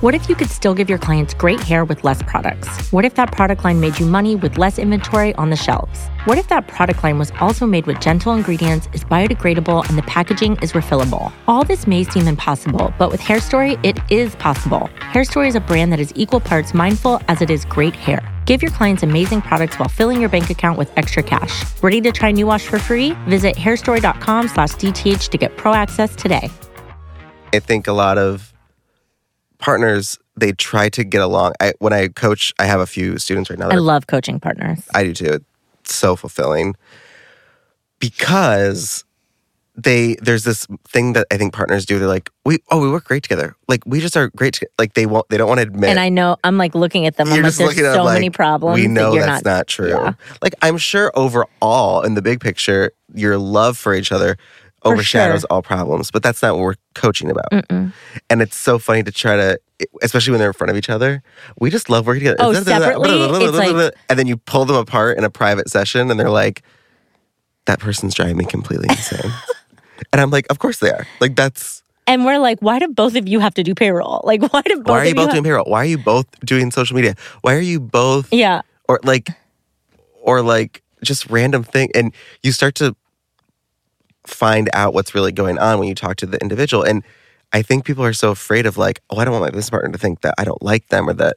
What 0.00 0.14
if 0.14 0.30
you 0.30 0.34
could 0.34 0.48
still 0.48 0.72
give 0.72 0.88
your 0.88 0.98
clients 0.98 1.34
great 1.34 1.60
hair 1.60 1.84
with 1.84 2.04
less 2.04 2.22
products? 2.22 2.90
What 2.90 3.04
if 3.04 3.16
that 3.16 3.32
product 3.32 3.64
line 3.64 3.80
made 3.80 4.00
you 4.00 4.06
money 4.06 4.34
with 4.34 4.56
less 4.56 4.78
inventory 4.78 5.34
on 5.34 5.50
the 5.50 5.56
shelves? 5.56 6.08
What 6.24 6.38
if 6.38 6.48
that 6.48 6.66
product 6.66 7.04
line 7.04 7.18
was 7.18 7.30
also 7.38 7.66
made 7.66 7.84
with 7.84 8.00
gentle 8.00 8.32
ingredients, 8.32 8.88
is 8.94 9.04
biodegradable, 9.04 9.86
and 9.90 9.98
the 9.98 10.02
packaging 10.04 10.56
is 10.62 10.72
refillable? 10.72 11.30
All 11.46 11.64
this 11.64 11.86
may 11.86 12.04
seem 12.04 12.28
impossible, 12.28 12.94
but 12.98 13.10
with 13.10 13.20
Hairstory, 13.20 13.78
it 13.84 13.98
is 14.10 14.34
possible. 14.36 14.88
Hairstory 15.12 15.48
is 15.48 15.54
a 15.54 15.60
brand 15.60 15.92
that 15.92 16.00
is 16.00 16.14
equal 16.16 16.40
parts 16.40 16.72
mindful 16.72 17.20
as 17.28 17.42
it 17.42 17.50
is 17.50 17.66
great 17.66 17.94
hair. 17.94 18.26
Give 18.46 18.62
your 18.62 18.70
clients 18.70 19.02
amazing 19.02 19.42
products 19.42 19.78
while 19.78 19.90
filling 19.90 20.18
your 20.18 20.30
bank 20.30 20.48
account 20.48 20.78
with 20.78 20.90
extra 20.96 21.22
cash. 21.22 21.62
Ready 21.82 22.00
to 22.00 22.10
try 22.10 22.30
New 22.30 22.46
Wash 22.46 22.66
for 22.66 22.78
free? 22.78 23.12
Visit 23.28 23.54
hairstory.com 23.54 24.48
slash 24.48 24.70
DTH 24.76 25.28
to 25.28 25.36
get 25.36 25.58
pro 25.58 25.74
access 25.74 26.16
today. 26.16 26.48
I 27.52 27.58
think 27.58 27.86
a 27.86 27.92
lot 27.92 28.16
of 28.16 28.49
partners 29.60 30.18
they 30.36 30.52
try 30.52 30.88
to 30.88 31.04
get 31.04 31.20
along. 31.20 31.52
I 31.60 31.74
when 31.78 31.92
I 31.92 32.08
coach, 32.08 32.52
I 32.58 32.64
have 32.64 32.80
a 32.80 32.86
few 32.86 33.18
students 33.18 33.50
right 33.50 33.58
now. 33.58 33.68
I 33.68 33.76
love 33.76 34.06
coaching 34.06 34.40
partners. 34.40 34.80
I 34.94 35.04
do 35.04 35.14
too. 35.14 35.40
It's 35.80 35.94
so 35.94 36.16
fulfilling 36.16 36.74
because 37.98 39.04
they 39.76 40.16
there's 40.16 40.44
this 40.44 40.66
thing 40.88 41.12
that 41.12 41.26
I 41.30 41.36
think 41.36 41.52
partners 41.52 41.86
do. 41.86 41.98
They're 41.98 42.08
like, 42.08 42.30
we 42.44 42.58
oh 42.70 42.80
we 42.80 42.90
work 42.90 43.04
great 43.04 43.22
together. 43.22 43.54
Like 43.68 43.82
we 43.86 44.00
just 44.00 44.16
are 44.16 44.28
great. 44.30 44.54
To, 44.54 44.68
like 44.78 44.94
they 44.94 45.06
won't 45.06 45.28
they 45.28 45.36
don't 45.36 45.48
want 45.48 45.60
to 45.60 45.66
admit. 45.66 45.90
And 45.90 46.00
I 46.00 46.08
know 46.08 46.36
I'm 46.42 46.58
like 46.58 46.74
looking 46.74 47.06
at 47.06 47.16
them. 47.16 47.28
I'm 47.28 47.34
You're 47.34 47.44
like, 47.44 47.76
there's 47.76 47.94
so 47.94 48.02
like, 48.02 48.14
many 48.14 48.30
problems. 48.30 48.74
We 48.74 48.88
know 48.88 49.10
that 49.10 49.16
you're 49.16 49.26
that's 49.26 49.44
not, 49.44 49.50
not, 49.50 49.66
true. 49.66 49.90
yeah. 49.90 50.14
Like 50.42 50.54
I'm 50.62 50.78
sure 50.78 51.12
overall 51.14 52.02
in 52.02 52.14
the 52.14 52.22
big 52.22 52.40
picture, 52.40 52.92
your 53.14 53.38
love 53.38 53.76
for 53.76 53.94
each 53.94 54.10
other 54.10 54.36
overshadows 54.84 55.40
sure. 55.42 55.46
all 55.50 55.62
problems. 55.62 56.10
But 56.10 56.22
that's 56.22 56.42
not 56.42 56.54
what 56.54 56.62
we're 56.62 56.74
coaching 56.94 57.30
about. 57.30 57.50
Mm-mm. 57.50 57.92
And 58.28 58.42
it's 58.42 58.56
so 58.56 58.78
funny 58.78 59.02
to 59.02 59.12
try 59.12 59.36
to, 59.36 59.60
especially 60.02 60.32
when 60.32 60.40
they're 60.40 60.50
in 60.50 60.54
front 60.54 60.70
of 60.70 60.76
each 60.76 60.90
other. 60.90 61.22
We 61.58 61.70
just 61.70 61.90
love 61.90 62.06
working 62.06 62.20
together. 62.20 62.36
Oh, 62.40 62.52
separately, 62.52 63.10
it's 63.10 63.56
like- 63.56 63.94
and 64.08 64.18
then 64.18 64.26
you 64.26 64.36
pull 64.36 64.64
them 64.64 64.76
apart 64.76 65.18
in 65.18 65.24
a 65.24 65.30
private 65.30 65.68
session, 65.68 66.10
and 66.10 66.18
they're 66.18 66.30
like, 66.30 66.62
"That 67.66 67.78
person's 67.80 68.14
driving 68.14 68.36
me 68.36 68.44
completely 68.44 68.86
insane." 68.90 69.32
and 70.12 70.20
I'm 70.20 70.30
like, 70.30 70.46
"Of 70.50 70.58
course 70.58 70.78
they 70.78 70.90
are. 70.90 71.06
Like 71.20 71.36
that's 71.36 71.82
And 72.06 72.24
we're 72.24 72.38
like, 72.38 72.58
why 72.60 72.78
do 72.78 72.88
both 72.88 73.14
of 73.16 73.28
you 73.28 73.38
have 73.40 73.54
to 73.54 73.62
do 73.62 73.74
payroll? 73.74 74.20
Like, 74.24 74.42
why 74.52 74.62
do 74.62 74.76
both 74.76 74.86
Why 74.88 74.98
are 75.00 75.04
you 75.06 75.14
both 75.14 75.26
ha- 75.26 75.32
doing 75.32 75.44
payroll? 75.44 75.64
Why 75.66 75.82
are 75.82 75.84
you 75.86 75.98
both 75.98 76.26
doing 76.44 76.70
social 76.70 76.96
media? 76.96 77.14
Why 77.42 77.54
are 77.54 77.60
you 77.60 77.78
both 77.80 78.32
Yeah. 78.32 78.62
or 78.88 78.98
like 79.04 79.28
or 80.22 80.42
like 80.42 80.82
just 81.02 81.30
random 81.30 81.62
thing 81.64 81.88
and 81.94 82.12
you 82.42 82.52
start 82.52 82.74
to 82.76 82.94
find 84.30 84.70
out 84.72 84.94
what's 84.94 85.14
really 85.14 85.32
going 85.32 85.58
on 85.58 85.78
when 85.78 85.88
you 85.88 85.94
talk 85.94 86.16
to 86.16 86.26
the 86.26 86.38
individual 86.38 86.82
and 86.82 87.02
i 87.52 87.62
think 87.62 87.84
people 87.84 88.04
are 88.04 88.12
so 88.12 88.30
afraid 88.30 88.66
of 88.66 88.76
like 88.78 89.00
oh 89.10 89.18
i 89.18 89.24
don't 89.24 89.32
want 89.32 89.44
my 89.44 89.50
business 89.50 89.70
partner 89.70 89.90
to 89.90 89.98
think 89.98 90.20
that 90.20 90.34
i 90.38 90.44
don't 90.44 90.62
like 90.62 90.86
them 90.88 91.08
or 91.08 91.12
that 91.12 91.36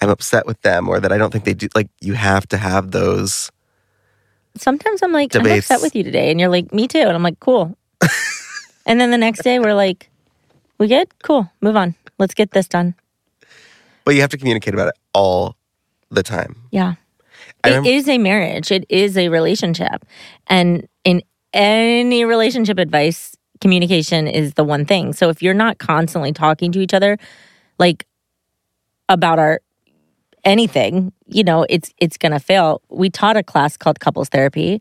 i'm 0.00 0.08
upset 0.08 0.46
with 0.46 0.60
them 0.62 0.88
or 0.88 1.00
that 1.00 1.12
i 1.12 1.18
don't 1.18 1.32
think 1.32 1.44
they 1.44 1.54
do 1.54 1.68
like 1.74 1.88
you 2.00 2.14
have 2.14 2.46
to 2.46 2.56
have 2.56 2.90
those 2.92 3.50
Sometimes 4.56 5.02
I'm 5.02 5.12
like, 5.12 5.30
Debates. 5.30 5.70
I'm 5.70 5.76
upset 5.76 5.82
with 5.82 5.94
you 5.94 6.02
today. 6.02 6.30
And 6.30 6.40
you're 6.40 6.48
like, 6.48 6.72
me 6.74 6.88
too. 6.88 6.98
And 6.98 7.12
I'm 7.12 7.22
like, 7.22 7.40
cool. 7.40 7.76
and 8.86 9.00
then 9.00 9.10
the 9.10 9.18
next 9.18 9.42
day 9.42 9.58
we're 9.58 9.74
like, 9.74 10.10
we 10.78 10.88
good? 10.88 11.08
Cool. 11.22 11.50
Move 11.60 11.76
on. 11.76 11.94
Let's 12.18 12.34
get 12.34 12.50
this 12.50 12.66
done. 12.66 12.94
but 14.04 14.14
you 14.14 14.20
have 14.20 14.30
to 14.30 14.38
communicate 14.38 14.74
about 14.74 14.88
it 14.88 14.94
all 15.14 15.56
the 16.10 16.22
time 16.22 16.56
Yeah. 16.70 16.94
It 17.64 17.86
is 17.86 18.08
a 18.08 18.18
marriage. 18.18 18.72
It 18.72 18.84
is 18.88 19.16
a 19.16 19.28
relationship. 19.28 20.04
And 20.46 20.88
in 21.04 21.22
any 21.52 22.24
relationship 22.24 22.78
advice, 22.78 23.36
communication 23.60 24.26
is 24.26 24.54
the 24.54 24.64
one 24.64 24.84
thing. 24.84 25.12
So 25.12 25.28
if 25.28 25.42
you're 25.42 25.54
not 25.54 25.78
constantly 25.78 26.32
talking 26.32 26.72
to 26.72 26.80
each 26.80 26.94
other 26.94 27.18
like 27.78 28.06
about 29.08 29.38
our 29.38 29.60
anything, 30.44 31.12
you 31.26 31.44
know, 31.44 31.66
it's 31.68 31.92
it's 31.98 32.16
going 32.16 32.32
to 32.32 32.40
fail. 32.40 32.82
We 32.88 33.10
taught 33.10 33.36
a 33.36 33.42
class 33.42 33.76
called 33.76 34.00
couples 34.00 34.28
therapy, 34.28 34.80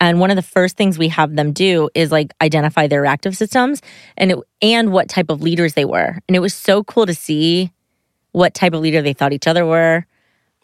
and 0.00 0.20
one 0.20 0.30
of 0.30 0.36
the 0.36 0.42
first 0.42 0.76
things 0.76 0.98
we 0.98 1.08
have 1.08 1.36
them 1.36 1.52
do 1.52 1.88
is 1.94 2.10
like 2.10 2.32
identify 2.40 2.86
their 2.86 3.02
reactive 3.02 3.36
systems 3.36 3.82
and 4.16 4.32
it, 4.32 4.38
and 4.62 4.92
what 4.92 5.08
type 5.08 5.30
of 5.30 5.42
leaders 5.42 5.74
they 5.74 5.84
were. 5.84 6.18
And 6.28 6.36
it 6.36 6.40
was 6.40 6.54
so 6.54 6.84
cool 6.84 7.06
to 7.06 7.14
see 7.14 7.72
what 8.32 8.54
type 8.54 8.74
of 8.74 8.80
leader 8.80 9.02
they 9.02 9.12
thought 9.12 9.32
each 9.32 9.46
other 9.46 9.64
were, 9.66 10.06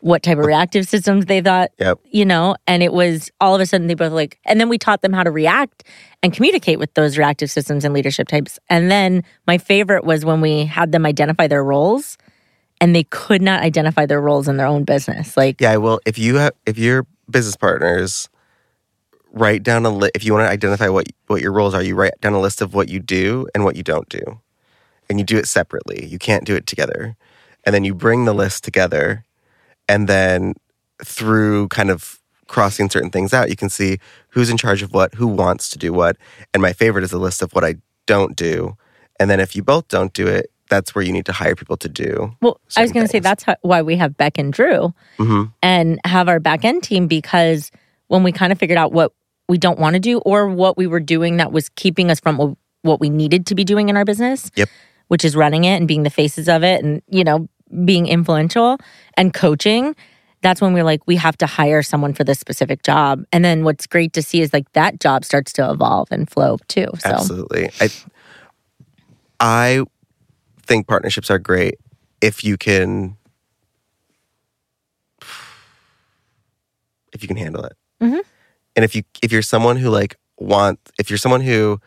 what 0.05 0.23
type 0.23 0.37
of 0.37 0.45
reactive 0.45 0.87
systems 0.87 1.25
they 1.25 1.41
thought, 1.41 1.71
Yep. 1.79 1.99
you 2.11 2.27
know, 2.27 2.57
and 2.67 2.83
it 2.83 2.93
was 2.93 3.31
all 3.41 3.55
of 3.55 3.61
a 3.63 3.65
sudden 3.65 3.87
they 3.87 3.95
both 3.95 4.13
like, 4.13 4.39
and 4.45 4.61
then 4.61 4.69
we 4.69 4.77
taught 4.77 5.01
them 5.01 5.15
how 5.15 5.23
to 5.23 5.31
react 5.31 5.83
and 6.23 6.31
communicate 6.31 6.79
with 6.79 6.93
those 6.93 7.17
reactive 7.17 7.51
systems 7.51 7.87
and 7.87 7.95
leadership 7.95 8.29
types. 8.29 8.59
And 8.69 8.91
then 8.91 9.25
my 9.47 9.57
favorite 9.57 10.05
was 10.05 10.23
when 10.23 10.43
we 10.43 10.67
had 10.67 10.93
them 10.93 11.07
identify 11.07 11.47
their 11.47 11.65
roles 11.65 12.19
and 12.83 12.95
they 12.95 13.05
could 13.05 13.41
not 13.41 13.63
identify 13.63 14.05
their 14.05 14.21
roles 14.21 14.47
in 14.47 14.59
their 14.59 14.67
own 14.67 14.85
business. 14.85 15.39
Like, 15.39 15.59
yeah 15.59 15.77
well 15.77 16.01
if 16.05 16.19
you 16.19 16.37
have 16.37 16.53
if 16.67 16.77
your 16.77 17.07
business 17.31 17.57
partners 17.57 18.29
write 19.33 19.63
down 19.63 19.87
a 19.87 19.91
list 19.91 20.13
if 20.15 20.23
you 20.23 20.35
want 20.35 20.47
to 20.47 20.51
identify 20.51 20.89
what 20.91 21.07
what 21.29 21.41
your 21.41 21.51
roles 21.53 21.73
are 21.73 21.83
you 21.83 21.95
write 21.95 22.21
down 22.21 22.35
a 22.35 22.41
list 22.41 22.61
of 22.61 22.75
what 22.75 22.91
you 22.91 23.01
do 23.01 23.47
and 23.55 23.65
what 23.65 23.75
you 23.75 23.83
don't 23.83 24.11
do 24.11 24.39
and 25.09 25.19
you 25.19 25.25
do 25.25 25.39
it 25.39 25.49
separately 25.49 26.05
you 26.05 26.19
can't 26.19 26.45
do 26.45 26.55
it 26.55 26.67
together 26.67 27.17
and 27.65 27.75
then 27.75 27.85
you 27.85 27.95
bring 27.95 28.27
the 28.27 28.35
list 28.35 28.63
together 28.65 29.25
and 29.89 30.09
then 30.09 30.55
through 31.03 31.69
kind 31.69 31.91
of 31.91 32.21
crossing 32.47 32.89
certain 32.91 33.11
things 33.11 33.33
out 33.33 33.49
you 33.49 33.57
can 33.57 33.69
see 33.69 33.99
who's 34.29 34.51
in 34.51 34.57
charge 34.57 34.83
of 34.83 34.93
what 34.93 35.13
who 35.15 35.27
wants 35.27 35.69
to 35.71 35.79
do 35.79 35.93
what. 35.93 36.17
And 36.53 36.63
my 36.63 36.73
favorite 36.73 37.03
is 37.05 37.13
a 37.13 37.19
list 37.19 37.43
of 37.43 37.53
what 37.53 37.65
i 37.65 37.75
don't 38.07 38.37
do. 38.37 38.77
And 39.19 39.31
then 39.31 39.41
if 39.41 39.57
you 39.57 39.63
both 39.63 39.89
don't 39.89 40.13
do 40.13 40.27
it 40.27 40.51
that's 40.69 40.95
where 40.95 41.05
you 41.05 41.13
need 41.13 41.27
to 41.27 41.33
hire 41.33 41.55
people 41.55 41.77
to 41.79 41.89
do 41.89 42.35
well, 42.41 42.59
I 42.77 42.83
was 42.83 42.91
going 42.93 43.05
to 43.05 43.11
say 43.11 43.19
that's 43.19 43.45
how, 43.45 43.57
why 43.63 43.83
we 43.83 43.97
have 43.97 44.17
Beck 44.17 44.39
and 44.39 44.53
Drew 44.53 44.93
hmm 45.19 45.45
and 45.63 46.01
have 46.05 46.29
our 46.29 46.41
back 46.41 46.65
end 46.65 46.83
team 46.83 47.07
because 47.07 47.71
when 48.09 48.23
we 48.23 48.33
kind 48.33 48.53
of 48.53 48.59
figured 48.59 48.79
out 48.79 48.93
what 48.93 49.13
we 49.49 49.59
don't 49.59 49.79
want 49.79 49.95
to 49.95 50.01
do 50.01 50.19
or 50.21 50.49
what 50.49 50.77
we 50.77 50.87
were 50.87 51.01
doing 51.01 51.37
that 51.39 51.53
was 51.53 51.69
keeping 51.71 52.11
us 52.11 52.21
from 52.21 52.37
what- 52.39 52.57
what 52.83 53.01
we 53.01 53.09
needed 53.09 53.47
to 53.47 53.55
be 53.55 53.65
doing 53.65 53.89
in 53.89 53.97
our 53.97 54.05
business, 54.05 54.51
Yep. 54.57 54.69
which 55.09 55.25
is 55.25 55.35
running 55.35 55.65
it 55.65 55.77
and 55.77 55.89
being 55.89 56.03
the 56.03 56.11
faces 56.11 56.49
of 56.51 56.63
it 56.63 56.85
and, 56.85 57.01
you 57.09 57.25
know, 57.25 57.49
being 57.85 58.07
influential 58.07 58.79
and 59.17 59.33
coaching, 59.35 59.95
that's 60.43 60.61
when 60.61 60.75
we're 60.75 60.85
like, 60.85 61.01
we 61.07 61.17
have 61.17 61.37
to 61.39 61.47
hire 61.47 61.83
someone 61.83 62.13
for 62.13 62.23
this 62.23 62.39
specific 62.39 62.83
job. 62.83 63.25
And 63.33 63.45
then 63.45 63.65
what's 63.65 63.87
great 63.87 64.13
to 64.13 64.23
see 64.23 64.43
is 64.43 64.53
like 64.53 64.71
that 64.73 65.01
job 65.01 65.25
starts 65.25 65.53
to 65.55 65.71
evolve 65.71 66.09
and 66.11 66.29
flow 66.29 66.59
too. 66.69 66.87
So, 66.99 67.11
Absolutely. 67.11 67.71
I 67.81 67.91
I 69.41 69.85
think 70.67 70.87
partnerships 70.87 71.31
are 71.31 71.39
great 71.39 71.77
if 72.21 72.45
you 72.45 72.57
can 72.57 73.17
if 77.13 77.23
you 77.23 77.29
can 77.29 77.37
handle 77.37 77.65
it. 77.65 77.73
Mhm. 78.03 78.21
And 78.77 78.85
if 78.85 78.95
you 78.95 79.03
if 79.23 79.33
you're 79.33 79.43
someone 79.43 79.77
who 79.77 79.89
like 79.89 80.17
want 80.39 80.79
if 80.99 81.09
you're 81.11 81.19
someone 81.19 81.41
who 81.41 81.81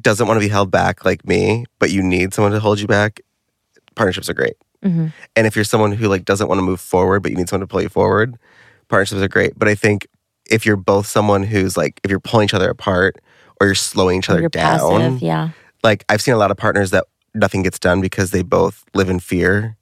doesn't 0.00 0.26
want 0.26 0.36
to 0.36 0.40
be 0.40 0.48
held 0.48 0.70
back 0.70 1.04
like 1.04 1.26
me, 1.26 1.66
but 1.78 1.90
you 1.90 2.02
need 2.02 2.34
someone 2.34 2.52
to 2.52 2.60
hold 2.60 2.80
you 2.80 2.86
back, 2.86 3.20
partnerships 3.94 4.28
are 4.28 4.34
great. 4.34 4.54
Mhm. 4.84 5.12
And 5.36 5.46
if 5.46 5.56
you're 5.56 5.64
someone 5.64 5.92
who 5.92 6.08
like 6.08 6.24
doesn't 6.24 6.48
want 6.48 6.58
to 6.58 6.62
move 6.62 6.80
forward, 6.80 7.22
but 7.22 7.30
you 7.32 7.36
need 7.36 7.48
someone 7.48 7.66
to 7.66 7.70
pull 7.70 7.82
you 7.82 7.88
forward, 7.88 8.36
partnerships 8.88 9.20
are 9.22 9.28
great. 9.28 9.58
But 9.58 9.68
I 9.68 9.74
think 9.74 10.06
if 10.50 10.66
you're 10.66 10.76
both 10.76 11.06
someone 11.06 11.42
who's 11.42 11.76
like 11.76 12.00
if 12.04 12.10
you're 12.10 12.20
pulling 12.20 12.44
each 12.44 12.54
other 12.54 12.68
apart 12.68 13.16
or 13.60 13.66
you're 13.66 13.74
slowing 13.74 14.18
each 14.18 14.28
other 14.28 14.40
you're 14.40 14.48
down, 14.50 14.78
passive. 15.00 15.22
Yeah. 15.22 15.50
like 15.82 16.04
I've 16.08 16.20
seen 16.20 16.34
a 16.34 16.38
lot 16.38 16.50
of 16.50 16.56
partners 16.56 16.90
that 16.90 17.04
nothing 17.34 17.62
gets 17.62 17.78
done 17.78 18.00
because 18.00 18.30
they 18.30 18.42
both 18.42 18.84
live 18.94 19.08
in 19.08 19.20
fear. 19.20 19.76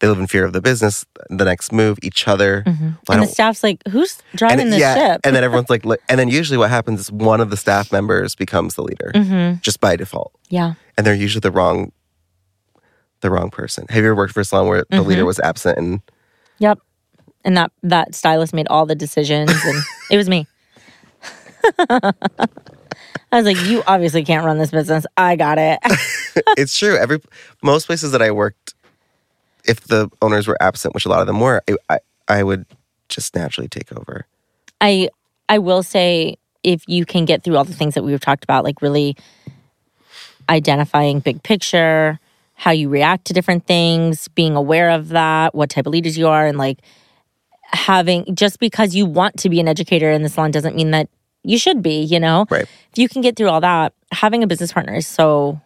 They 0.00 0.08
live 0.08 0.18
in 0.18 0.26
fear 0.26 0.44
of 0.46 0.54
the 0.54 0.62
business, 0.62 1.04
the 1.28 1.44
next 1.44 1.72
move, 1.72 1.98
each 2.02 2.26
other. 2.26 2.62
Why 3.04 3.14
And 3.16 3.22
the 3.22 3.26
staff's 3.26 3.62
like, 3.62 3.82
who's 3.90 4.16
driving 4.34 4.60
and, 4.60 4.72
this 4.72 4.80
yeah, 4.80 4.94
ship? 4.94 5.20
and 5.24 5.36
then 5.36 5.44
everyone's 5.48 5.68
like, 5.68 5.84
li- 5.84 5.98
and 6.08 6.18
then 6.18 6.28
usually 6.28 6.56
what 6.56 6.70
happens 6.70 7.00
is 7.00 7.12
one 7.12 7.38
of 7.42 7.50
the 7.50 7.56
staff 7.58 7.92
members 7.92 8.34
becomes 8.34 8.76
the 8.76 8.82
leader 8.82 9.12
hmm 9.14 9.52
just 9.60 9.78
by 9.78 9.96
default, 9.96 10.32
Yeah. 10.48 10.72
and 10.96 11.06
they're 11.06 11.14
usually 11.14 11.40
the 11.40 11.50
wrong, 11.50 11.92
the 13.20 13.30
wrong 13.30 13.50
person. 13.50 13.86
Have 13.88 13.98
you 14.02 14.10
ever 14.10 14.16
worked 14.16 14.32
for 14.34 14.40
a 14.40 14.44
salon 14.44 14.66
where 14.68 14.78
the 14.88 14.96
Mm-hmm. 14.96 15.08
leader 15.08 15.24
was 15.24 15.38
absent 15.40 15.78
and 15.78 16.00
Yep. 16.58 16.78
And 17.44 17.56
that 17.56 17.72
that 17.82 18.14
stylist 18.14 18.52
made 18.52 18.68
all 18.68 18.84
the 18.86 18.94
decisions 18.94 19.50
and 19.64 19.82
it 20.10 20.16
was 20.16 20.28
me. 20.28 20.46
I 21.88 22.12
was 23.32 23.44
like, 23.44 23.60
you 23.64 23.82
obviously 23.86 24.24
can't 24.24 24.44
run 24.44 24.58
this 24.58 24.70
business. 24.72 25.06
I 25.16 25.36
got 25.36 25.58
it. 25.58 25.78
it's 26.58 26.76
true. 26.76 26.96
Every 26.96 27.20
most 27.62 27.86
places 27.86 28.12
that 28.12 28.22
I 28.22 28.30
worked, 28.32 28.74
if 29.64 29.80
the 29.82 30.10
owners 30.20 30.48
were 30.48 30.56
absent, 30.60 30.94
which 30.94 31.06
a 31.06 31.08
lot 31.08 31.20
of 31.20 31.26
them 31.26 31.38
were, 31.40 31.62
I 31.68 31.76
I, 31.88 31.98
I 32.28 32.42
would 32.42 32.66
just 33.08 33.34
naturally 33.36 33.68
take 33.68 33.92
over. 33.92 34.26
I 34.80 35.08
I 35.48 35.58
will 35.58 35.82
say 35.82 36.36
if 36.62 36.82
you 36.88 37.04
can 37.06 37.24
get 37.24 37.42
through 37.44 37.56
all 37.56 37.64
the 37.64 37.74
things 37.74 37.94
that 37.94 38.02
we've 38.02 38.20
talked 38.20 38.44
about, 38.44 38.64
like 38.64 38.82
really 38.82 39.16
identifying 40.48 41.20
big 41.20 41.42
picture, 41.42 42.18
how 42.60 42.72
you 42.72 42.90
react 42.90 43.24
to 43.24 43.32
different 43.32 43.66
things, 43.66 44.28
being 44.28 44.54
aware 44.54 44.90
of 44.90 45.08
that, 45.08 45.54
what 45.54 45.70
type 45.70 45.86
of 45.86 45.92
leaders 45.92 46.18
you 46.18 46.28
are, 46.28 46.46
and 46.46 46.58
like 46.58 46.80
having 47.62 48.34
just 48.34 48.60
because 48.60 48.94
you 48.94 49.06
want 49.06 49.38
to 49.38 49.48
be 49.48 49.60
an 49.60 49.66
educator 49.66 50.10
in 50.10 50.22
the 50.22 50.28
salon 50.28 50.50
doesn't 50.50 50.76
mean 50.76 50.90
that 50.90 51.08
you 51.42 51.56
should 51.56 51.80
be, 51.80 52.02
you 52.02 52.20
know? 52.20 52.44
Right. 52.50 52.64
If 52.64 52.98
you 52.98 53.08
can 53.08 53.22
get 53.22 53.34
through 53.34 53.48
all 53.48 53.62
that, 53.62 53.94
having 54.12 54.42
a 54.42 54.46
business 54.46 54.74
partner 54.74 54.94
is 54.94 55.06
so 55.06 55.58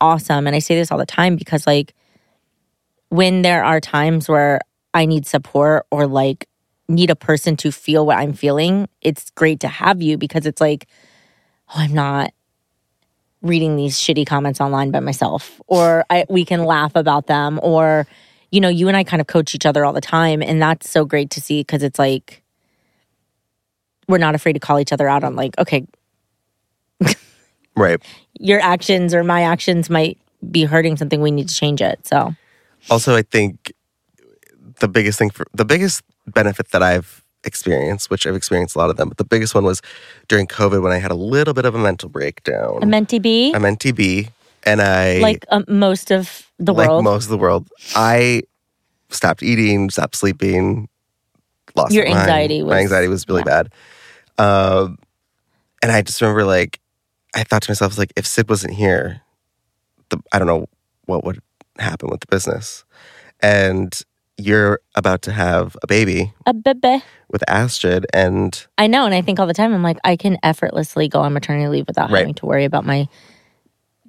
awesome. 0.00 0.46
And 0.46 0.56
I 0.56 0.60
say 0.60 0.74
this 0.74 0.90
all 0.90 0.96
the 0.96 1.04
time 1.04 1.36
because 1.36 1.66
like 1.66 1.92
when 3.10 3.42
there 3.42 3.62
are 3.62 3.78
times 3.78 4.26
where 4.26 4.62
I 4.94 5.04
need 5.04 5.26
support 5.26 5.84
or 5.90 6.06
like 6.06 6.48
need 6.88 7.10
a 7.10 7.14
person 7.14 7.58
to 7.58 7.70
feel 7.70 8.06
what 8.06 8.16
I'm 8.16 8.32
feeling, 8.32 8.88
it's 9.02 9.28
great 9.32 9.60
to 9.60 9.68
have 9.68 10.00
you 10.00 10.16
because 10.16 10.46
it's 10.46 10.62
like, 10.62 10.88
oh, 11.68 11.74
I'm 11.80 11.92
not 11.92 12.32
reading 13.42 13.76
these 13.76 13.96
shitty 13.98 14.26
comments 14.26 14.60
online 14.60 14.90
by 14.90 15.00
myself, 15.00 15.60
or 15.66 16.04
I, 16.10 16.24
we 16.28 16.44
can 16.44 16.64
laugh 16.64 16.92
about 16.94 17.26
them, 17.26 17.60
or 17.62 18.06
you 18.50 18.60
know, 18.60 18.68
you 18.68 18.88
and 18.88 18.96
I 18.96 19.04
kind 19.04 19.20
of 19.20 19.26
coach 19.26 19.54
each 19.54 19.66
other 19.66 19.84
all 19.84 19.92
the 19.92 20.00
time, 20.00 20.42
and 20.42 20.60
that's 20.60 20.88
so 20.90 21.04
great 21.04 21.30
to 21.30 21.40
see 21.40 21.60
because 21.60 21.82
it's 21.82 21.98
like 21.98 22.42
we're 24.08 24.18
not 24.18 24.34
afraid 24.34 24.54
to 24.54 24.60
call 24.60 24.78
each 24.78 24.92
other 24.92 25.08
out 25.08 25.24
on 25.24 25.36
like, 25.36 25.56
okay, 25.58 25.86
Right. 27.74 28.02
your 28.38 28.60
actions 28.60 29.14
or 29.14 29.24
my 29.24 29.42
actions 29.42 29.88
might 29.88 30.18
be 30.50 30.64
hurting 30.64 30.96
something. 30.96 31.20
We 31.22 31.30
need 31.30 31.48
to 31.48 31.54
change 31.54 31.80
it. 31.80 32.06
So 32.06 32.34
also 32.90 33.14
i 33.14 33.22
think 33.22 33.72
the 34.80 34.88
biggest 34.88 35.16
thing 35.18 35.30
for 35.30 35.46
the 35.54 35.64
biggest 35.64 36.02
benefit 36.26 36.70
that 36.72 36.82
i've 36.82 37.21
experienced 37.44 38.10
which 38.10 38.26
i've 38.26 38.36
experienced 38.36 38.74
a 38.74 38.78
lot 38.78 38.90
of 38.90 38.96
them 38.96 39.08
but 39.08 39.18
the 39.18 39.24
biggest 39.24 39.54
one 39.54 39.64
was 39.64 39.82
during 40.28 40.46
covid 40.46 40.82
when 40.82 40.92
i 40.92 40.98
had 40.98 41.10
a 41.10 41.14
little 41.16 41.54
bit 41.54 41.64
of 41.64 41.74
a 41.74 41.78
mental 41.78 42.08
breakdown. 42.08 42.78
A 42.82 42.86
mentee 42.86 43.20
be 43.20 43.52
i'm 43.54 43.62
ntb 43.62 44.30
and 44.64 44.80
i 44.80 45.18
like 45.18 45.44
um, 45.50 45.64
most 45.68 46.10
of 46.10 46.50
the 46.58 46.72
like 46.72 46.88
world. 46.88 47.04
most 47.04 47.24
of 47.24 47.30
the 47.30 47.38
world. 47.38 47.68
I 47.96 48.42
stopped 49.10 49.42
eating 49.42 49.90
stopped 49.90 50.14
sleeping 50.16 50.88
lost 51.74 51.92
Your 51.92 52.04
my 52.04 52.10
mind. 52.10 52.20
anxiety 52.22 52.60
my 52.62 52.66
was- 52.68 52.76
anxiety 52.82 53.08
was 53.08 53.28
really 53.28 53.42
bad. 53.42 53.72
Um 54.38 54.98
and 55.82 55.90
i 55.90 56.00
just 56.02 56.20
remember 56.20 56.44
like 56.44 56.78
i 57.34 57.42
thought 57.42 57.62
to 57.62 57.70
myself 57.70 57.98
like 57.98 58.12
if 58.16 58.24
Cyd 58.26 58.48
wasn't 58.48 58.74
here 58.74 59.20
the, 60.10 60.18
i 60.32 60.38
don't 60.38 60.46
know 60.46 60.66
what 61.06 61.24
would 61.24 61.40
happen 61.78 62.08
with 62.10 62.20
the 62.20 62.26
business. 62.28 62.84
And 63.40 63.92
you're 64.38 64.80
about 64.94 65.22
to 65.22 65.32
have 65.32 65.76
a 65.82 65.86
baby 65.86 66.32
a 66.46 66.54
bebe. 66.54 67.02
with 67.28 67.42
Astrid, 67.48 68.06
and 68.12 68.66
I 68.78 68.86
know, 68.86 69.04
and 69.04 69.14
I 69.14 69.22
think 69.22 69.38
all 69.38 69.46
the 69.46 69.54
time, 69.54 69.72
I'm 69.74 69.82
like, 69.82 69.98
I 70.04 70.16
can 70.16 70.38
effortlessly 70.42 71.08
go 71.08 71.20
on 71.20 71.32
maternity 71.32 71.68
leave 71.68 71.86
without 71.86 72.10
Right. 72.10 72.20
having 72.20 72.34
to 72.34 72.46
worry 72.46 72.64
about 72.64 72.84
my 72.84 73.08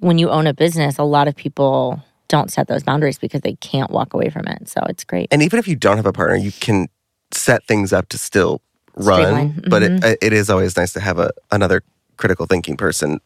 when 0.00 0.18
you 0.18 0.30
own 0.30 0.46
a 0.46 0.52
business, 0.52 0.98
a 0.98 1.04
lot 1.04 1.28
of 1.28 1.36
people 1.36 2.02
don't 2.28 2.50
set 2.50 2.68
those 2.68 2.82
boundaries 2.82 3.18
because 3.18 3.40
they 3.42 3.54
can't 3.54 3.90
walk 3.90 4.12
away 4.12 4.28
from 4.28 4.46
it. 4.46 4.68
So 4.68 4.80
it's 4.88 5.04
great. 5.04 5.28
And 5.30 5.42
even 5.42 5.58
if 5.58 5.68
you 5.68 5.76
don't 5.76 5.96
have 5.96 6.06
a 6.06 6.12
partner, 6.12 6.36
you 6.36 6.52
can 6.52 6.88
set 7.30 7.64
things 7.66 7.92
up 7.92 8.08
to 8.10 8.18
still 8.18 8.60
run. 8.96 9.20
Streamline. 9.20 9.62
But 9.68 9.82
it, 9.82 9.92
mm-hmm. 9.92 10.12
it 10.20 10.32
is 10.32 10.50
always 10.50 10.76
nice 10.76 10.92
to 10.94 11.00
have 11.00 11.18
a 11.18 11.30
another 11.50 11.82
critical 12.16 12.46
thinking 12.46 12.76
person 12.76 13.20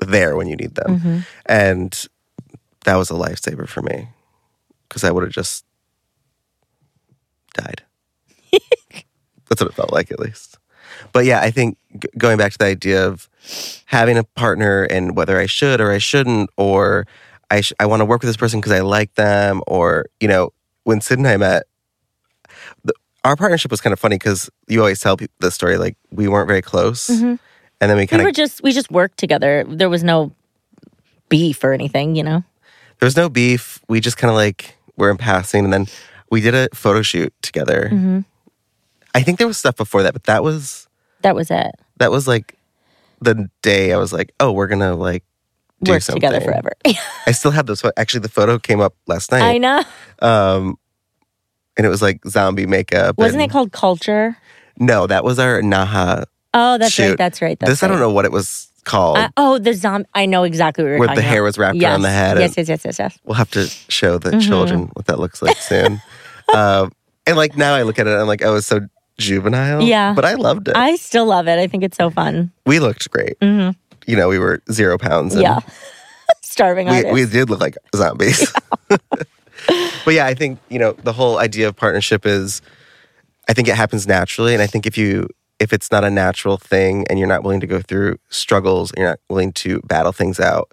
there 0.00 0.36
when 0.36 0.46
you 0.46 0.56
need 0.56 0.74
them. 0.74 0.98
Mm-hmm. 0.98 1.18
And 1.46 2.06
that 2.84 2.96
was 2.96 3.10
a 3.10 3.14
lifesaver 3.14 3.68
for 3.68 3.82
me 3.82 4.08
because 4.88 5.04
I 5.04 5.10
would 5.10 5.24
have 5.24 5.32
just 5.32 5.64
died. 7.58 7.82
That's 9.48 9.60
what 9.60 9.70
it 9.70 9.74
felt 9.74 9.92
like, 9.92 10.10
at 10.10 10.20
least. 10.20 10.58
But 11.12 11.24
yeah, 11.24 11.40
I 11.40 11.50
think 11.50 11.78
g- 11.98 12.08
going 12.16 12.38
back 12.38 12.52
to 12.52 12.58
the 12.58 12.66
idea 12.66 13.06
of 13.06 13.28
having 13.86 14.16
a 14.16 14.24
partner 14.24 14.84
and 14.84 15.16
whether 15.16 15.38
I 15.38 15.46
should 15.46 15.80
or 15.80 15.90
I 15.92 15.98
shouldn't, 15.98 16.50
or 16.56 17.06
I 17.50 17.60
sh- 17.60 17.72
I 17.80 17.86
want 17.86 18.00
to 18.00 18.04
work 18.04 18.22
with 18.22 18.28
this 18.28 18.36
person 18.36 18.60
because 18.60 18.72
I 18.72 18.80
like 18.80 19.14
them, 19.14 19.62
or 19.66 20.06
you 20.20 20.28
know, 20.28 20.52
when 20.84 21.00
Cyd 21.00 21.18
and 21.18 21.26
I 21.26 21.36
met, 21.36 21.64
the, 22.84 22.92
our 23.24 23.36
partnership 23.36 23.70
was 23.70 23.80
kind 23.80 23.92
of 23.92 23.98
funny 23.98 24.16
because 24.16 24.50
you 24.66 24.80
always 24.80 25.00
tell 25.00 25.16
people 25.16 25.34
the 25.40 25.50
story 25.50 25.78
like 25.78 25.96
we 26.10 26.28
weren't 26.28 26.48
very 26.48 26.62
close, 26.62 27.08
mm-hmm. 27.08 27.36
and 27.80 27.90
then 27.90 27.96
we 27.96 28.02
we 28.02 28.06
kind 28.06 28.22
were 28.22 28.28
of 28.30 28.34
just 28.34 28.62
we 28.62 28.72
just 28.72 28.90
worked 28.90 29.18
together. 29.18 29.64
There 29.66 29.88
was 29.88 30.02
no 30.02 30.32
beef 31.28 31.62
or 31.62 31.72
anything, 31.72 32.16
you 32.16 32.22
know. 32.22 32.44
there 32.98 33.06
was 33.06 33.16
no 33.16 33.28
beef. 33.28 33.80
We 33.88 34.00
just 34.00 34.16
kind 34.16 34.30
of 34.30 34.34
like 34.34 34.76
were 34.96 35.10
in 35.10 35.16
passing, 35.16 35.64
and 35.64 35.72
then 35.72 35.86
we 36.30 36.40
did 36.40 36.54
a 36.54 36.68
photo 36.74 37.02
shoot 37.02 37.32
together. 37.42 37.88
Mm-hmm. 37.92 38.20
I 39.14 39.22
think 39.22 39.38
there 39.38 39.46
was 39.46 39.56
stuff 39.58 39.76
before 39.76 40.02
that, 40.02 40.12
but 40.12 40.24
that 40.24 40.42
was 40.42 40.86
That 41.22 41.34
was 41.34 41.50
it. 41.50 41.72
that 41.98 42.10
was 42.10 42.28
like 42.28 42.54
the 43.20 43.48
day 43.62 43.92
I 43.92 43.96
was 43.98 44.12
like, 44.12 44.32
oh, 44.40 44.52
we're 44.52 44.66
gonna 44.68 44.94
like 44.94 45.24
do 45.82 45.92
Work 45.92 46.02
something 46.02 46.20
together 46.20 46.40
forever. 46.40 46.72
I 47.26 47.32
still 47.32 47.50
have 47.52 47.66
those. 47.66 47.82
Actually, 47.96 48.20
the 48.20 48.28
photo 48.28 48.58
came 48.58 48.80
up 48.80 48.94
last 49.06 49.30
night. 49.32 49.42
I 49.42 49.58
know. 49.58 49.82
Um, 50.20 50.78
and 51.76 51.86
it 51.86 51.88
was 51.88 52.02
like 52.02 52.20
zombie 52.26 52.66
makeup. 52.66 53.16
Wasn't 53.18 53.40
and- 53.40 53.50
it 53.50 53.52
called 53.52 53.72
Culture? 53.72 54.36
No, 54.78 55.06
that 55.08 55.24
was 55.24 55.38
our 55.38 55.60
Naha. 55.62 56.24
Oh, 56.54 56.78
that's 56.78 56.92
Shoot. 56.92 57.08
right. 57.10 57.18
That's 57.18 57.42
right. 57.42 57.58
That's 57.58 57.70
this 57.72 57.82
I 57.82 57.88
don't 57.88 57.98
know 57.98 58.10
what 58.10 58.24
it 58.24 58.32
was 58.32 58.68
called. 58.84 59.18
Uh, 59.18 59.28
oh, 59.36 59.58
the 59.58 59.74
zombie. 59.74 60.08
I 60.14 60.26
know 60.26 60.44
exactly 60.44 60.82
what 60.84 60.90
you're 60.90 60.98
Where 60.98 61.14
the 61.14 61.20
hair 61.22 61.40
about. 61.40 61.44
was 61.46 61.58
wrapped 61.58 61.76
yes. 61.76 61.90
around 61.90 62.02
the 62.02 62.10
head 62.10 62.38
Yes, 62.38 62.54
yes, 62.56 62.68
yes, 62.68 62.84
yes, 62.84 62.98
yes. 62.98 63.18
we'll 63.24 63.34
have 63.34 63.50
to 63.52 63.66
show 63.88 64.18
the 64.18 64.30
Mhm. 64.30 64.42
children 64.46 64.90
what 64.94 65.06
that 65.06 65.18
looks 65.18 65.42
like 65.42 65.56
soon. 65.58 66.00
um, 66.54 66.92
and 67.26 67.36
like 67.36 67.56
now 67.56 67.74
I 67.74 67.82
look 67.82 67.98
at 67.98 68.06
it, 68.06 68.10
I'm 68.10 68.26
like, 68.26 68.42
oh, 68.44 68.56
it's 68.56 68.66
so 68.66 68.80
juvenile. 69.18 69.82
Yeah. 69.82 70.14
but 70.14 70.24
I 70.24 70.34
loved 70.34 70.68
it. 70.68 70.76
I 70.76 70.96
still 70.96 71.26
love 71.26 71.48
it. 71.48 71.58
I 71.58 71.66
think 71.66 71.82
it's 71.82 71.96
so 71.96 72.10
fun. 72.10 72.52
we 72.66 72.78
looked 72.78 73.10
great. 73.10 73.36
hmm 73.42 73.70
You 74.06 74.16
know, 74.16 74.28
we 74.28 74.38
were 74.38 74.62
zero 74.72 74.96
pounds. 74.98 75.34
And 75.34 75.42
Yeah. 75.42 75.58
Starving 76.42 76.88
we, 76.88 77.04
we 77.12 77.24
did 77.26 77.50
look 77.50 77.60
like 77.60 77.76
zombies. 77.94 78.52
but 78.88 80.14
yeah, 80.14 80.26
I 80.26 80.34
think, 80.34 80.58
you 80.68 80.78
know, 80.78 80.92
the 80.92 81.12
whole 81.12 81.38
idea 81.38 81.68
of 81.68 81.76
partnership 81.76 82.26
is 82.26 82.62
I 83.48 83.52
think 83.54 83.68
it 83.68 83.74
happens 83.76 84.06
naturally. 84.06 84.54
And 84.54 84.62
I 84.62 84.66
think 84.66 84.86
if 84.86 84.96
you 84.98 85.28
if 85.58 85.72
it's 85.72 85.90
not 85.90 86.04
a 86.04 86.10
natural 86.10 86.56
thing 86.56 87.04
and 87.10 87.18
you're 87.18 87.28
not 87.28 87.42
willing 87.42 87.60
to 87.60 87.66
go 87.66 87.80
through 87.80 88.18
struggles 88.28 88.90
and 88.92 88.98
you're 88.98 89.08
not 89.10 89.20
willing 89.28 89.52
to 89.52 89.80
battle 89.82 90.12
things 90.12 90.38
out, 90.40 90.72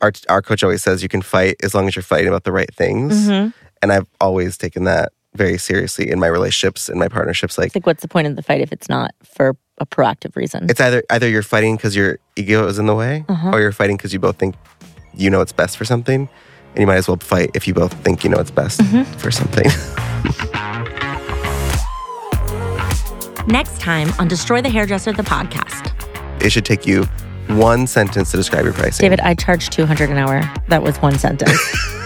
our 0.00 0.12
our 0.28 0.42
coach 0.42 0.62
always 0.62 0.82
says 0.82 1.02
you 1.02 1.08
can 1.08 1.22
fight 1.22 1.56
as 1.62 1.74
long 1.74 1.86
as 1.88 1.94
you're 1.96 2.02
fighting 2.02 2.28
about 2.28 2.44
the 2.44 2.52
right 2.52 2.72
things. 2.74 3.28
Mhm. 3.28 3.52
And 3.82 3.92
I've 3.92 4.06
always 4.20 4.58
taken 4.58 4.84
that 4.84 5.12
very 5.34 5.58
seriously 5.58 6.10
in 6.10 6.18
my 6.20 6.26
relationships 6.26 6.88
and 6.88 6.98
my 6.98 7.08
partnerships. 7.08 7.56
Like 7.56 7.68
It's 7.68 7.76
like, 7.76 7.86
what's 7.86 8.02
the 8.02 8.08
point 8.08 8.26
of 8.26 8.36
the 8.36 8.42
fight 8.42 8.60
if 8.60 8.72
it's 8.72 8.88
not 8.88 9.12
for 9.24 9.56
a 9.78 9.86
proactive 9.86 10.36
reason? 10.36 10.66
it's 10.68 10.80
either 10.80 11.02
either 11.08 11.28
you're 11.28 11.42
fighting 11.42 11.76
because 11.76 11.96
your 11.96 12.18
ego 12.36 12.66
is 12.66 12.78
in 12.78 12.86
the 12.86 12.94
way, 12.94 13.24
Uh-huh. 13.28 13.50
or 13.52 13.60
you're 13.60 13.72
fighting 13.72 13.96
because 13.96 14.12
you 14.12 14.18
both 14.18 14.36
think 14.38 14.54
you 15.14 15.30
know 15.30 15.38
what's 15.38 15.52
best 15.52 15.76
for 15.78 15.84
something, 15.84 16.28
and 16.74 16.80
you 16.80 16.86
might 16.86 16.96
as 16.96 17.08
well 17.08 17.16
fight 17.20 17.50
if 17.54 17.66
you 17.66 17.74
both 17.74 17.92
think 18.04 18.22
you 18.24 18.30
know 18.30 18.36
what's 18.36 18.50
best 18.50 18.80
Mm-hmm. 18.80 19.02
for 19.18 19.30
something. 19.30 19.66
Next 23.46 23.80
time 23.80 24.12
on 24.18 24.28
Destroy 24.28 24.60
the 24.60 24.68
Hairdresser, 24.68 25.12
the 25.12 25.22
podcast. 25.22 25.90
it 26.42 26.50
should 26.50 26.64
take 26.66 26.86
you 26.86 27.04
one 27.48 27.86
sentence 27.86 28.30
to 28.30 28.36
describe 28.36 28.64
your 28.64 28.74
pricing. 28.74 29.02
David, 29.04 29.20
I 29.20 29.34
charge 29.34 29.70
200 29.70 30.10
an 30.10 30.18
hour. 30.18 30.42
That 30.68 30.82
was 30.82 30.96
one 30.98 31.18
sentence. 31.18 31.58